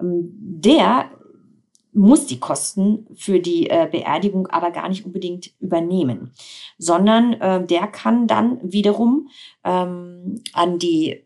Ähm, 0.00 0.32
der 0.34 1.10
muss 1.92 2.26
die 2.26 2.40
Kosten 2.40 3.06
für 3.14 3.38
die 3.38 3.70
äh, 3.70 3.88
Beerdigung 3.90 4.48
aber 4.48 4.72
gar 4.72 4.88
nicht 4.88 5.06
unbedingt 5.06 5.52
übernehmen, 5.60 6.32
sondern 6.78 7.34
äh, 7.34 7.64
der 7.64 7.86
kann 7.86 8.26
dann 8.26 8.58
wiederum 8.62 9.28
ähm, 9.64 10.42
an 10.52 10.78
die 10.78 11.24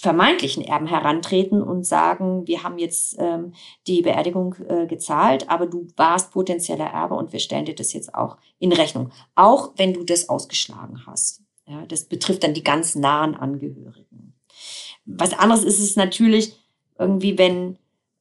vermeintlichen 0.00 0.62
Erben 0.62 0.86
herantreten 0.86 1.60
und 1.60 1.84
sagen, 1.84 2.46
wir 2.46 2.62
haben 2.62 2.78
jetzt 2.78 3.16
ähm, 3.18 3.52
die 3.88 4.02
Beerdigung 4.02 4.54
äh, 4.68 4.86
gezahlt, 4.86 5.50
aber 5.50 5.66
du 5.66 5.88
warst 5.96 6.30
potenzieller 6.30 6.86
Erbe 6.86 7.16
und 7.16 7.32
wir 7.32 7.40
stellen 7.40 7.64
dir 7.64 7.74
das 7.74 7.92
jetzt 7.92 8.14
auch 8.14 8.36
in 8.60 8.72
Rechnung, 8.72 9.10
auch 9.34 9.72
wenn 9.76 9.94
du 9.94 10.04
das 10.04 10.28
ausgeschlagen 10.28 11.04
hast. 11.04 11.42
Ja, 11.66 11.84
das 11.86 12.04
betrifft 12.04 12.44
dann 12.44 12.54
die 12.54 12.62
ganz 12.62 12.94
nahen 12.94 13.34
Angehörigen. 13.34 14.34
Was 15.04 15.36
anderes 15.36 15.64
ist 15.64 15.80
es 15.80 15.96
natürlich 15.96 16.54
irgendwie, 16.96 17.36
wenn 17.36 17.76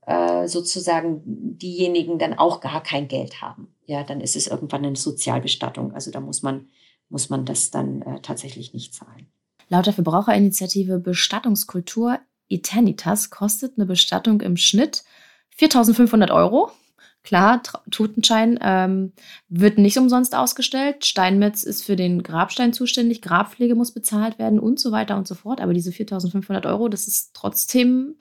äh, 0.08 0.48
sozusagen 0.48 1.22
diejenigen 1.26 2.18
dann 2.18 2.34
auch 2.34 2.60
gar 2.60 2.82
kein 2.82 3.08
Geld 3.08 3.42
haben. 3.44 3.68
Ja, 3.86 4.04
dann 4.04 4.20
ist 4.20 4.36
es 4.36 4.48
irgendwann 4.48 4.84
eine 4.84 4.96
Sozialbestattung. 4.96 5.94
Also 5.94 6.10
da 6.10 6.22
muss 6.22 6.42
man, 6.42 6.70
muss 7.10 7.30
man 7.30 7.46
das 7.46 7.70
dann 7.70 8.02
äh, 8.02 8.20
tatsächlich 8.22 8.74
nicht 8.74 8.96
zahlen. 8.96 9.28
Laut 9.70 9.86
der 9.86 9.94
Verbraucherinitiative 9.94 11.00
Bestattungskultur 11.00 12.20
Eternitas 12.50 13.30
kostet 13.30 13.78
eine 13.78 13.86
Bestattung 13.86 14.42
im 14.42 14.58
Schnitt 14.58 15.04
4.500 15.60 16.32
Euro. 16.32 16.72
Klar, 17.24 17.62
Totenschein 17.92 18.58
ähm, 18.62 19.12
wird 19.50 19.78
nicht 19.78 19.98
umsonst 19.98 20.34
ausgestellt. 20.34 21.04
Steinmetz 21.06 21.64
ist 21.64 21.84
für 21.84 21.98
den 21.98 22.24
Grabstein 22.24 22.72
zuständig. 22.72 23.22
Grabpflege 23.22 23.76
muss 23.76 23.92
bezahlt 23.92 24.40
werden 24.40 24.60
und 24.60 24.80
so 24.80 24.94
weiter 24.94 25.18
und 25.18 25.28
so 25.28 25.36
fort. 25.36 25.60
Aber 25.60 25.74
diese 25.74 25.92
4.500 25.92 26.66
Euro, 26.68 26.88
das 26.88 27.08
ist 27.08 27.32
trotzdem 27.34 28.16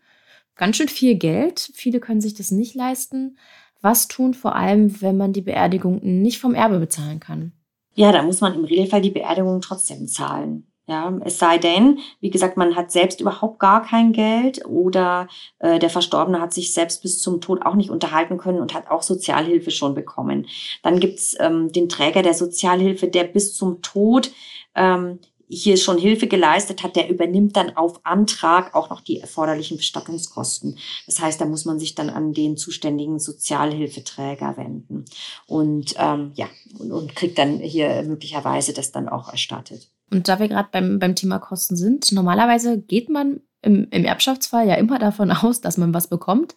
ganz 0.57 0.77
schön 0.77 0.89
viel 0.89 1.15
Geld. 1.15 1.71
Viele 1.75 2.01
können 2.01 2.21
sich 2.21 2.35
das 2.35 2.51
nicht 2.51 2.75
leisten. 2.75 3.39
Was 3.81 4.09
tun 4.09 4.35
vor 4.35 4.57
allem, 4.57 5.01
wenn 5.01 5.17
man 5.17 5.33
die 5.33 5.43
Beerdigung 5.43 6.01
nicht 6.03 6.41
vom 6.41 6.55
Erbe 6.55 6.81
bezahlen 6.81 7.21
kann? 7.21 7.53
Ja, 7.95 8.11
da 8.11 8.23
muss 8.23 8.41
man 8.41 8.55
im 8.55 8.65
Regelfall 8.65 9.03
die 9.03 9.11
Beerdigung 9.11 9.61
trotzdem 9.61 10.09
zahlen. 10.09 10.67
Ja, 10.89 11.13
es 11.25 11.41
sei 11.41 11.59
denn, 11.59 11.99
wie 12.21 12.31
gesagt, 12.31 12.57
man 12.57 12.77
hat 12.77 12.93
selbst 12.93 13.21
überhaupt 13.21 13.59
gar 13.59 13.83
kein 13.83 14.13
Geld 14.13 14.65
oder 14.67 15.27
äh, 15.59 15.81
der 15.81 15.91
Verstorbene 15.91 16.41
hat 16.41 16.55
sich 16.55 16.73
selbst 16.73 17.03
bis 17.03 17.21
zum 17.21 17.41
Tod 17.41 17.63
auch 17.63 17.75
nicht 17.75 17.91
unterhalten 17.91 18.39
können 18.39 18.61
und 18.61 18.73
hat 18.73 18.89
auch 18.89 19.03
Sozialhilfe 19.03 19.73
schon 19.73 19.97
bekommen. 19.97 20.47
Dann 20.85 21.01
gibt's 21.01 21.35
ähm, 21.41 21.73
den 21.73 21.89
Träger 21.89 22.23
der 22.23 22.35
Sozialhilfe, 22.35 23.09
der 23.09 23.25
bis 23.25 23.55
zum 23.55 23.83
Tod 23.83 24.31
ähm, 24.77 25.19
hier 25.49 25.77
schon 25.77 25.99
Hilfe 25.99 26.29
geleistet 26.29 26.85
hat, 26.85 26.95
der 26.95 27.09
übernimmt 27.09 27.57
dann 27.57 27.77
auf 27.77 28.01
Antrag 28.05 28.75
auch 28.75 28.89
noch 28.89 29.01
die 29.01 29.21
erforderlichen 29.21 29.77
Bestattungskosten. 29.77 30.79
Das 31.07 31.21
heißt, 31.21 31.41
da 31.41 31.47
muss 31.47 31.65
man 31.65 31.81
sich 31.81 31.97
dann 31.97 32.11
an 32.11 32.33
den 32.33 32.57
zuständigen 32.57 33.19
Sozialhilfeträger 33.19 34.57
wenden 34.57 35.05
und 35.47 35.95
ähm, 35.99 36.33
ja 36.35 36.47
und, 36.79 36.93
und 36.93 37.17
kriegt 37.17 37.39
dann 37.39 37.59
hier 37.59 38.03
möglicherweise 38.05 38.73
das 38.73 38.93
dann 38.93 39.09
auch 39.09 39.29
erstattet. 39.31 39.91
Und 40.11 40.29
da 40.29 40.39
wir 40.39 40.49
gerade 40.49 40.69
beim, 40.71 40.99
beim 40.99 41.15
Thema 41.15 41.39
Kosten 41.39 41.77
sind, 41.77 42.13
normalerweise 42.13 42.81
geht 42.81 43.09
man 43.09 43.41
im, 43.63 43.89
im 43.91 44.05
Erbschaftsfall 44.05 44.69
ja 44.69 44.75
immer 44.75 44.99
davon 45.01 45.31
aus, 45.31 45.61
dass 45.61 45.77
man 45.77 45.93
was 45.93 46.09
bekommt. 46.09 46.55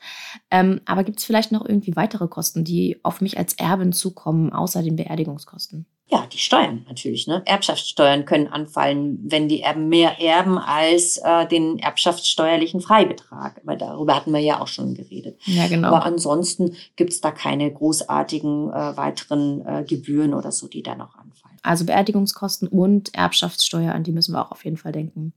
Ähm, 0.51 0.81
aber 0.85 1.03
gibt 1.03 1.19
es 1.19 1.25
vielleicht 1.25 1.51
noch 1.51 1.65
irgendwie 1.65 1.95
weitere 1.95 2.27
Kosten, 2.27 2.63
die 2.63 2.99
auf 3.03 3.21
mich 3.21 3.38
als 3.38 3.53
Erbin 3.53 3.91
zukommen, 3.91 4.53
außer 4.53 4.83
den 4.83 4.95
Beerdigungskosten? 4.95 5.85
Ja, 6.12 6.25
die 6.25 6.39
Steuern 6.39 6.85
natürlich. 6.88 7.27
Ne? 7.27 7.43
Erbschaftssteuern 7.45 8.25
können 8.25 8.47
anfallen, 8.47 9.19
wenn 9.25 9.47
die 9.47 9.62
Erben 9.62 9.89
mehr 9.89 10.19
erben 10.19 10.57
als 10.57 11.17
äh, 11.17 11.45
den 11.47 11.77
erbschaftssteuerlichen 11.77 12.81
Freibetrag. 12.81 13.62
Aber 13.63 13.75
darüber 13.75 14.15
hatten 14.15 14.33
wir 14.33 14.39
ja 14.39 14.59
auch 14.59 14.67
schon 14.67 14.95
geredet. 14.95 15.39
Ja, 15.45 15.67
genau. 15.67 15.89
Aber 15.89 16.05
ansonsten 16.05 16.75
gibt 16.95 17.13
es 17.13 17.21
da 17.21 17.29
keine 17.29 17.71
großartigen 17.71 18.71
äh, 18.71 18.97
weiteren 18.97 19.63
äh, 19.63 19.83
Gebühren 19.88 20.33
oder 20.33 20.51
so, 20.51 20.67
die 20.67 20.81
da 20.81 20.95
noch 20.95 21.13
anfallen. 21.15 21.48
Also 21.69 21.86
Beerdigungskosten 21.86 22.67
und 22.67 23.13
Erbschaftssteuer, 23.13 23.93
an 23.93 24.03
die 24.03 24.12
müssen 24.12 24.34
wir 24.34 24.43
auch 24.43 24.49
auf 24.49 24.65
jeden 24.65 24.77
Fall 24.77 24.91
denken. 24.91 25.34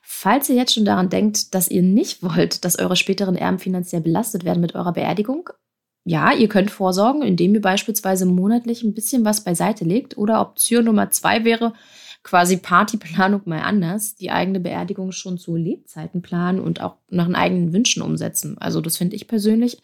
Falls 0.00 0.48
ihr 0.48 0.54
jetzt 0.54 0.74
schon 0.74 0.84
daran 0.84 1.08
denkt, 1.08 1.56
dass 1.56 1.66
ihr 1.66 1.82
nicht 1.82 2.22
wollt, 2.22 2.64
dass 2.64 2.78
eure 2.78 2.94
späteren 2.94 3.34
Erben 3.34 3.58
finanziell 3.58 4.00
belastet 4.00 4.44
werden 4.44 4.60
mit 4.60 4.76
eurer 4.76 4.92
Beerdigung, 4.92 5.50
ja, 6.04 6.32
ihr 6.32 6.48
könnt 6.48 6.70
vorsorgen, 6.70 7.22
indem 7.22 7.52
ihr 7.52 7.60
beispielsweise 7.60 8.26
monatlich 8.26 8.84
ein 8.84 8.94
bisschen 8.94 9.24
was 9.24 9.42
beiseite 9.42 9.84
legt. 9.84 10.16
Oder 10.16 10.40
Option 10.40 10.84
Nummer 10.84 11.10
zwei 11.10 11.44
wäre 11.44 11.72
quasi 12.22 12.56
Partyplanung 12.56 13.42
mal 13.44 13.62
anders, 13.62 14.14
die 14.14 14.30
eigene 14.30 14.60
Beerdigung 14.60 15.10
schon 15.10 15.36
zu 15.36 15.56
Lebzeiten 15.56 16.22
planen 16.22 16.60
und 16.60 16.80
auch 16.80 16.98
nach 17.08 17.26
den 17.26 17.34
eigenen 17.34 17.72
Wünschen 17.72 18.02
umsetzen. 18.02 18.56
Also 18.58 18.80
das 18.80 18.98
finde 18.98 19.16
ich 19.16 19.26
persönlich 19.26 19.82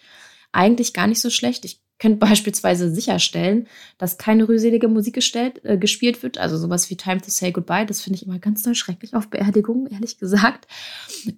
eigentlich 0.52 0.94
gar 0.94 1.08
nicht 1.08 1.20
so 1.20 1.30
schlecht. 1.30 1.64
Ich 1.64 1.80
könnt 1.98 2.20
beispielsweise 2.20 2.90
sicherstellen, 2.90 3.66
dass 3.98 4.18
keine 4.18 4.48
rühselige 4.48 4.88
Musik 4.88 5.14
gestellt, 5.14 5.64
äh, 5.64 5.76
gespielt 5.76 6.22
wird. 6.22 6.38
Also 6.38 6.56
sowas 6.56 6.90
wie 6.90 6.96
Time 6.96 7.20
to 7.20 7.30
Say 7.30 7.52
Goodbye, 7.52 7.86
das 7.86 8.00
finde 8.00 8.16
ich 8.16 8.26
immer 8.26 8.38
ganz 8.38 8.62
doll 8.62 8.74
schrecklich 8.74 9.14
auf 9.14 9.28
Beerdigungen, 9.28 9.86
ehrlich 9.86 10.18
gesagt. 10.18 10.66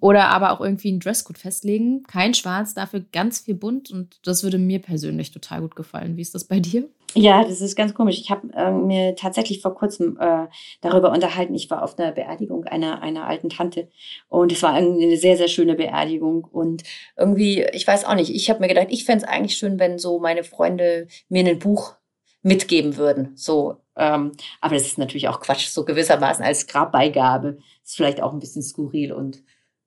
Oder 0.01 0.29
aber 0.29 0.53
auch 0.53 0.61
irgendwie 0.61 0.89
einen 0.89 1.01
Dresscode 1.01 1.39
festlegen. 1.39 2.03
Kein 2.05 2.35
Schwarz, 2.35 2.75
dafür 2.75 3.05
ganz 3.13 3.41
viel 3.41 3.55
bunt 3.55 3.91
und 3.91 4.19
das 4.25 4.43
würde 4.43 4.59
mir 4.59 4.81
persönlich 4.81 5.31
total 5.31 5.61
gut 5.63 5.77
gefallen. 5.77 6.17
Wie 6.17 6.23
ist 6.23 6.35
das 6.35 6.45
bei 6.45 6.61
dir? 6.61 6.89
Ja, 7.15 7.43
das 7.43 7.61
ist 7.61 7.75
ganz 7.77 7.93
komisch. 7.93 8.21
Ich 8.21 8.31
habe 8.31 8.53
äh, 8.55 8.71
mir 8.71 9.17
tatsächlich 9.17 9.61
vor 9.61 9.75
kurzem 9.75 10.17
äh, 10.21 10.47
darüber 10.81 11.11
unterhalten. 11.11 11.55
Ich 11.55 11.69
war 11.69 11.83
auf 11.83 11.99
einer 11.99 12.13
Beerdigung 12.13 12.65
einer, 12.65 13.03
einer 13.03 13.27
alten 13.27 13.49
Tante 13.51 13.89
und 14.29 14.53
es 14.53 14.63
war 14.63 14.75
eine 14.75 15.17
sehr, 15.17 15.37
sehr 15.37 15.49
schöne 15.49 15.75
Beerdigung. 15.75 16.45
Und 16.45 16.85
irgendwie, 17.17 17.67
ich 17.73 17.87
weiß 17.87 18.05
auch 18.05 18.15
nicht, 18.15 18.33
ich 18.33 18.49
habe 18.49 18.61
mir 18.61 18.69
gedacht, 18.69 18.89
ich 18.91 19.05
fände 19.05 19.25
es 19.25 19.31
eigentlich 19.31 19.57
schön, 19.57 19.81
wenn 19.81 19.99
so 19.99 20.21
meine 20.21 20.45
Freunde 20.45 21.09
mir 21.29 21.45
ein 21.45 21.59
Buch 21.59 21.95
mitgeben 22.43 22.97
würden. 22.97 23.33
So, 23.35 23.79
ähm, 23.97 24.33
aber 24.61 24.75
das 24.75 24.87
ist 24.87 24.99
natürlich 24.99 25.29
auch 25.29 25.41
Quatsch, 25.41 25.67
so 25.69 25.85
gewissermaßen 25.85 26.45
als 26.45 26.67
Grabbeigabe. 26.69 27.59
Ist 27.85 27.97
vielleicht 27.97 28.23
auch 28.23 28.33
ein 28.33 28.39
bisschen 28.39 28.63
skurril 28.63 29.13
und 29.13 29.43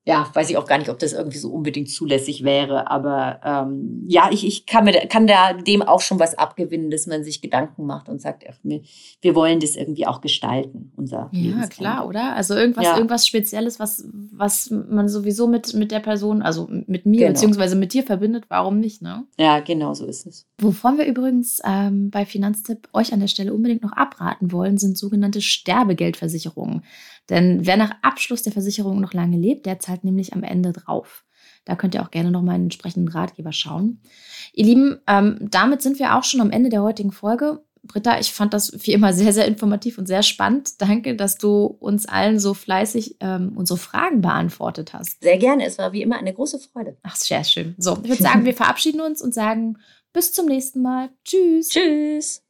ja, 0.05 0.29
weiß 0.33 0.49
ich 0.49 0.57
auch 0.57 0.65
gar 0.65 0.77
nicht, 0.79 0.89
ob 0.89 0.99
das 0.99 1.13
irgendwie 1.13 1.37
so 1.37 1.49
unbedingt 1.49 1.89
zulässig 1.89 2.43
wäre. 2.43 2.91
Aber 2.91 3.39
ähm, 3.43 4.03
ja, 4.05 4.29
ich, 4.31 4.45
ich 4.45 4.65
kann, 4.65 4.83
mir, 4.83 4.91
kann 5.07 5.27
da 5.27 5.53
dem 5.53 5.81
auch 5.81 6.01
schon 6.01 6.19
was 6.19 6.37
abgewinnen, 6.37 6.91
dass 6.91 7.07
man 7.07 7.23
sich 7.23 7.41
Gedanken 7.41 7.85
macht 7.85 8.09
und 8.09 8.21
sagt, 8.21 8.43
ach, 8.49 8.57
wir, 8.63 8.81
wir 9.21 9.33
wollen 9.33 9.61
das 9.61 9.77
irgendwie 9.77 10.05
auch 10.05 10.19
gestalten, 10.19 10.91
unser 10.97 11.29
Ja, 11.31 11.67
klar, 11.67 12.05
oder? 12.05 12.35
Also 12.35 12.53
irgendwas, 12.53 12.83
ja. 12.83 12.95
irgendwas 12.97 13.25
Spezielles, 13.25 13.79
was, 13.79 14.05
was 14.11 14.69
man 14.71 15.07
sowieso 15.07 15.47
mit, 15.47 15.73
mit 15.73 15.91
der 15.91 16.01
Person, 16.01 16.41
also 16.41 16.67
mit 16.69 17.05
mir 17.05 17.19
genau. 17.19 17.31
beziehungsweise 17.31 17.77
mit 17.77 17.93
dir 17.93 18.03
verbindet, 18.03 18.43
warum 18.49 18.81
nicht, 18.81 19.01
ne? 19.01 19.23
Ja, 19.39 19.61
genau 19.61 19.93
so 19.93 20.05
ist 20.05 20.27
es. 20.27 20.45
Wovon 20.57 20.97
wir 20.97 21.05
übrigens 21.05 21.61
ähm, 21.63 22.09
bei 22.09 22.25
Finanztipp 22.25 22.89
euch 22.91 23.13
an 23.13 23.21
der 23.21 23.27
Stelle 23.27 23.53
unbedingt 23.53 23.83
noch 23.83 23.93
abraten 23.93 24.51
wollen, 24.51 24.77
sind 24.77 24.97
sogenannte 24.97 25.39
Sterbegeldversicherungen. 25.39 26.83
Denn 27.29 27.65
wer 27.65 27.77
nach 27.77 27.91
Abschluss 28.01 28.43
der 28.43 28.53
Versicherung 28.53 28.99
noch 28.99 29.13
lange 29.13 29.38
lebt, 29.38 29.65
der 29.65 29.79
zahlt 29.79 30.03
nämlich 30.03 30.33
am 30.33 30.43
Ende 30.43 30.73
drauf. 30.73 31.25
Da 31.65 31.75
könnt 31.75 31.95
ihr 31.95 32.01
auch 32.01 32.12
gerne 32.12 32.31
noch 32.31 32.41
mal 32.41 32.53
einen 32.53 32.65
entsprechenden 32.65 33.07
Ratgeber 33.07 33.53
schauen. 33.53 34.01
Ihr 34.53 34.65
Lieben, 34.65 34.99
ähm, 35.07 35.38
damit 35.39 35.81
sind 35.81 35.99
wir 35.99 36.15
auch 36.15 36.23
schon 36.23 36.41
am 36.41 36.51
Ende 36.51 36.69
der 36.69 36.83
heutigen 36.83 37.12
Folge. 37.12 37.63
Britta, 37.86 38.19
ich 38.19 38.31
fand 38.31 38.53
das 38.53 38.71
wie 38.86 38.93
immer 38.93 39.12
sehr, 39.13 39.33
sehr 39.33 39.45
informativ 39.45 39.97
und 39.97 40.07
sehr 40.07 40.23
spannend. 40.23 40.81
Danke, 40.81 41.15
dass 41.15 41.38
du 41.38 41.65
uns 41.65 42.05
allen 42.05 42.39
so 42.39 42.53
fleißig 42.53 43.17
ähm, 43.19 43.53
unsere 43.55 43.77
Fragen 43.77 44.21
beantwortet 44.21 44.93
hast. 44.93 45.21
Sehr 45.21 45.38
gerne. 45.38 45.65
Es 45.65 45.77
war 45.77 45.91
wie 45.91 46.01
immer 46.01 46.17
eine 46.17 46.33
große 46.33 46.59
Freude. 46.59 46.97
Ach, 47.03 47.15
sehr 47.15 47.43
schön. 47.43 47.75
So, 47.77 47.97
ich 48.03 48.09
würde 48.09 48.23
sagen, 48.23 48.45
wir 48.45 48.53
verabschieden 48.55 49.01
uns 49.01 49.21
und 49.21 49.33
sagen 49.33 49.77
bis 50.13 50.31
zum 50.31 50.45
nächsten 50.45 50.81
Mal. 50.81 51.09
Tschüss. 51.25 51.69
Tschüss. 51.69 52.41